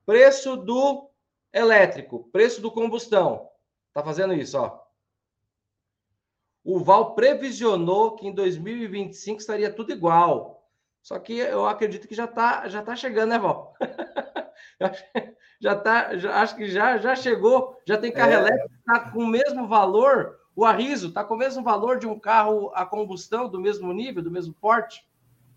Preço 0.05 0.55
do 0.57 1.09
elétrico, 1.53 2.29
preço 2.31 2.61
do 2.61 2.71
combustão. 2.71 3.49
Tá 3.93 4.03
fazendo 4.03 4.33
isso, 4.33 4.57
ó. 4.57 4.79
O 6.63 6.79
Val 6.79 7.15
previsionou 7.15 8.15
que 8.15 8.27
em 8.27 8.33
2025 8.33 9.39
estaria 9.39 9.73
tudo 9.73 9.91
igual. 9.91 10.60
Só 11.01 11.17
que 11.17 11.37
eu 11.37 11.65
acredito 11.65 12.07
que 12.07 12.15
já 12.15 12.27
tá, 12.27 12.67
já 12.67 12.81
tá 12.81 12.95
chegando, 12.95 13.29
né, 13.29 13.39
Val? 13.39 13.73
já 15.59 15.75
tá, 15.75 16.15
já, 16.17 16.41
acho 16.41 16.55
que 16.55 16.67
já, 16.67 16.97
já 16.97 17.15
chegou, 17.15 17.77
já 17.85 17.97
tem 17.97 18.11
carro 18.11 18.31
é. 18.31 18.35
elétrico 18.35 18.69
tá 18.85 18.99
com 19.11 19.19
o 19.19 19.27
mesmo 19.27 19.67
valor. 19.67 20.39
O 20.55 20.65
Arriso 20.65 21.11
tá 21.11 21.23
com 21.23 21.33
o 21.33 21.37
mesmo 21.37 21.63
valor 21.63 21.97
de 21.97 22.07
um 22.07 22.19
carro 22.19 22.71
a 22.75 22.85
combustão 22.85 23.49
do 23.49 23.59
mesmo 23.59 23.91
nível, 23.93 24.21
do 24.21 24.31
mesmo 24.31 24.53
porte. 24.53 25.05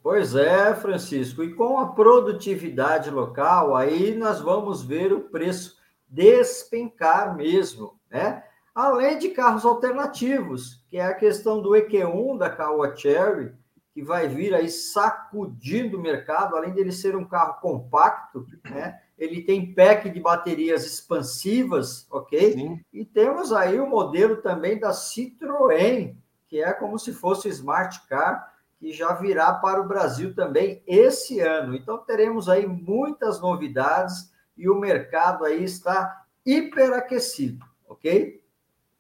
Pois 0.03 0.35
é, 0.35 0.75
Francisco. 0.75 1.43
E 1.43 1.55
com 1.55 1.79
a 1.79 1.89
produtividade 1.89 3.11
local, 3.11 3.75
aí 3.75 4.15
nós 4.15 4.41
vamos 4.41 4.83
ver 4.83 5.13
o 5.13 5.21
preço 5.21 5.79
despencar 6.07 7.35
mesmo, 7.35 7.99
né? 8.11 8.45
Além 8.75 9.19
de 9.19 9.31
carros 9.31 9.65
alternativos, 9.65 10.85
que 10.91 10.97
é 10.99 11.05
a 11.07 11.15
questão 11.15 11.63
do 11.63 11.71
EQ1 11.71 12.39
da 12.39 12.51
Caoa 12.51 12.95
Cherry, 12.95 13.53
que 13.95 14.03
vai 14.03 14.27
vir 14.27 14.53
aí 14.53 14.69
sacudindo 14.69 15.97
o 15.97 16.03
mercado, 16.03 16.57
além 16.57 16.73
dele 16.73 16.91
ser 16.91 17.15
um 17.15 17.25
carro 17.25 17.61
compacto, 17.61 18.45
né? 18.69 19.01
Ele 19.17 19.43
tem 19.43 19.73
pack 19.73 20.11
de 20.11 20.19
baterias 20.19 20.85
expansivas, 20.85 22.05
ok? 22.11 22.53
Sim. 22.53 22.81
E 22.93 23.05
temos 23.05 23.53
aí 23.53 23.79
o 23.79 23.87
modelo 23.87 24.39
também 24.39 24.81
da 24.81 24.91
Citroën, 24.91 26.17
que 26.49 26.61
é 26.61 26.73
como 26.73 26.99
se 26.99 27.13
fosse 27.13 27.49
Smart 27.49 28.05
Car, 28.09 28.53
que 28.81 28.93
já 28.93 29.13
virá 29.13 29.53
para 29.53 29.81
o 29.81 29.87
Brasil 29.87 30.35
também 30.35 30.83
esse 30.85 31.39
ano. 31.39 31.77
Então 31.77 31.99
teremos 31.99 32.49
aí 32.49 32.67
muitas 32.67 33.41
novidades 33.41 34.33
e 34.57 34.69
o 34.69 34.75
mercado 34.75 35.45
aí 35.45 35.63
está 35.63 36.25
hiperaquecido, 36.45 37.65
ok? 37.89 38.44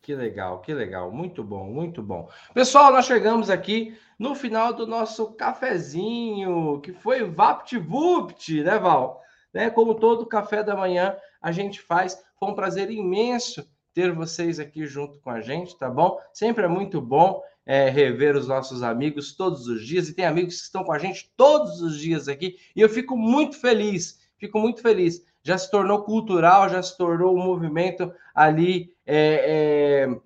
Que 0.05 0.15
legal, 0.15 0.61
que 0.61 0.75
legal, 0.75 1.11
muito 1.11 1.43
bom, 1.43 1.65
muito 1.65 2.03
bom. 2.03 2.29
Pessoal, 2.53 2.93
nós 2.93 3.07
chegamos 3.07 3.49
aqui 3.49 3.97
no 4.19 4.35
final 4.35 4.75
do 4.75 4.87
nosso 4.87 5.33
cafezinho, 5.33 6.79
que 6.83 6.93
foi 6.93 7.25
VaptVupt, 7.25 8.63
né, 8.65 8.79
Val? 8.79 9.23
Né, 9.51 9.71
como 9.71 9.95
todo 9.95 10.27
café 10.27 10.63
da 10.63 10.77
manhã 10.77 11.17
a 11.41 11.51
gente 11.51 11.81
faz, 11.81 12.23
foi 12.39 12.51
um 12.51 12.55
prazer 12.55 12.91
imenso 12.91 13.67
ter 13.95 14.13
vocês 14.13 14.61
aqui 14.61 14.87
junto 14.87 15.19
com 15.21 15.31
a 15.31 15.41
gente, 15.41 15.75
tá 15.79 15.89
bom? 15.89 16.21
Sempre 16.35 16.65
é 16.65 16.69
muito 16.69 17.01
bom 17.01 17.43
é, 17.65 17.89
rever 17.89 18.37
os 18.37 18.47
nossos 18.47 18.83
amigos 18.83 19.35
todos 19.35 19.69
os 19.69 19.87
dias, 19.87 20.11
e 20.11 20.15
tem 20.15 20.27
amigos 20.27 20.57
que 20.57 20.65
estão 20.65 20.85
com 20.85 20.93
a 20.93 20.99
gente 20.99 21.33
todos 21.35 21.81
os 21.81 21.99
dias 21.99 22.29
aqui, 22.29 22.59
e 22.77 22.81
eu 22.83 22.91
fico 22.91 23.17
muito 23.17 23.59
feliz, 23.59 24.21
fico 24.37 24.59
muito 24.59 24.83
feliz. 24.83 25.25
Já 25.45 25.59
se 25.59 25.71
tornou 25.71 26.03
cultural, 26.03 26.71
já 26.71 26.83
se 26.83 26.97
tornou 26.97 27.37
um 27.37 27.45
movimento 27.45 28.13
ali 28.35 28.93
é, 29.07 30.09
é, 30.09 30.21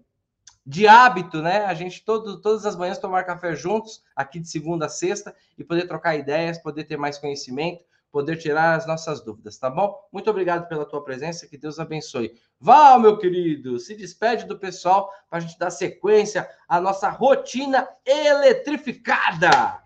de 0.64 0.86
hábito, 0.86 1.42
né? 1.42 1.64
A 1.64 1.74
gente 1.74 2.04
todo, 2.04 2.40
todas 2.40 2.64
as 2.64 2.76
manhãs 2.76 2.98
tomar 2.98 3.24
café 3.24 3.54
juntos, 3.56 4.02
aqui 4.14 4.38
de 4.38 4.48
segunda 4.48 4.86
a 4.86 4.88
sexta, 4.88 5.34
e 5.58 5.64
poder 5.64 5.88
trocar 5.88 6.14
ideias, 6.14 6.58
poder 6.58 6.84
ter 6.84 6.96
mais 6.96 7.18
conhecimento, 7.18 7.84
poder 8.12 8.36
tirar 8.36 8.76
as 8.76 8.86
nossas 8.86 9.20
dúvidas, 9.20 9.58
tá 9.58 9.68
bom? 9.68 9.98
Muito 10.12 10.30
obrigado 10.30 10.68
pela 10.68 10.86
tua 10.86 11.02
presença, 11.02 11.48
que 11.48 11.58
Deus 11.58 11.80
abençoe. 11.80 12.32
Val, 12.60 13.00
meu 13.00 13.18
querido, 13.18 13.78
se 13.80 13.96
despede 13.96 14.46
do 14.46 14.56
pessoal 14.56 15.12
para 15.28 15.38
a 15.38 15.40
gente 15.40 15.58
dar 15.58 15.70
sequência 15.70 16.48
à 16.68 16.80
nossa 16.80 17.08
rotina 17.08 17.88
eletrificada. 18.06 19.82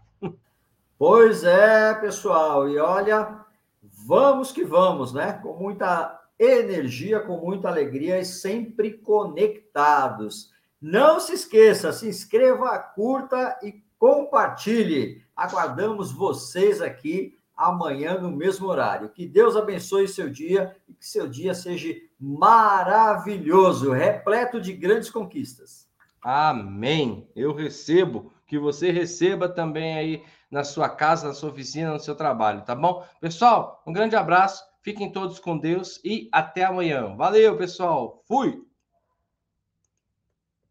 Pois 0.99 1.43
é, 1.43 1.95
pessoal, 1.95 2.69
e 2.69 2.79
olha, 2.79 3.45
vamos 4.07 4.53
que 4.53 4.65
vamos, 4.65 5.13
né? 5.13 5.33
Com 5.43 5.55
muita 5.55 6.21
energia, 6.39 7.21
com 7.21 7.39
muita 7.39 7.69
alegria 7.69 8.19
e 8.19 8.25
sempre 8.25 8.93
conectados. 8.93 10.51
Não 10.81 11.21
se 11.21 11.35
esqueça, 11.35 11.93
se 11.93 12.09
inscreva, 12.09 12.79
curta 12.79 13.59
e 13.63 13.83
compartilhe. 13.99 15.23
Aguardamos 15.37 16.11
vocês 16.11 16.83
aqui 16.83 17.39
amanhã 17.57 18.19
no 18.19 18.31
mesmo 18.31 18.67
horário. 18.67 19.11
Que 19.11 19.27
Deus 19.27 19.57
abençoe 19.57 20.09
seu 20.09 20.29
dia 20.29 20.75
e 20.89 20.95
que 20.95 21.07
seu 21.07 21.29
dia 21.29 21.55
seja 21.55 21.95
maravilhoso, 22.19 23.93
repleto 23.93 24.61
de 24.61 24.73
grandes 24.73 25.11
conquistas. 25.11 25.89
Amém. 26.21 27.29
Eu 27.35 27.55
recebo, 27.55 28.33
que 28.47 28.59
você 28.59 28.91
receba 28.91 29.49
também 29.49 29.97
aí 29.97 30.25
na 30.53 30.63
sua 30.63 30.89
casa, 30.89 31.29
na 31.29 31.35
sua 31.35 31.51
oficina, 31.51 31.95
no 31.95 31.99
seu 31.99 32.15
trabalho, 32.15 32.61
tá 32.61 32.75
bom? 32.75 33.05
Pessoal, 33.19 33.83
um 33.87 33.93
grande 33.93 34.15
abraço, 34.15 34.63
fiquem 34.83 35.11
todos 35.11 35.39
com 35.39 35.57
Deus 35.57 35.99
e 36.05 36.29
até 36.31 36.63
amanhã. 36.63 37.17
Valeu, 37.17 37.57
pessoal. 37.57 38.23
Fui! 38.29 38.63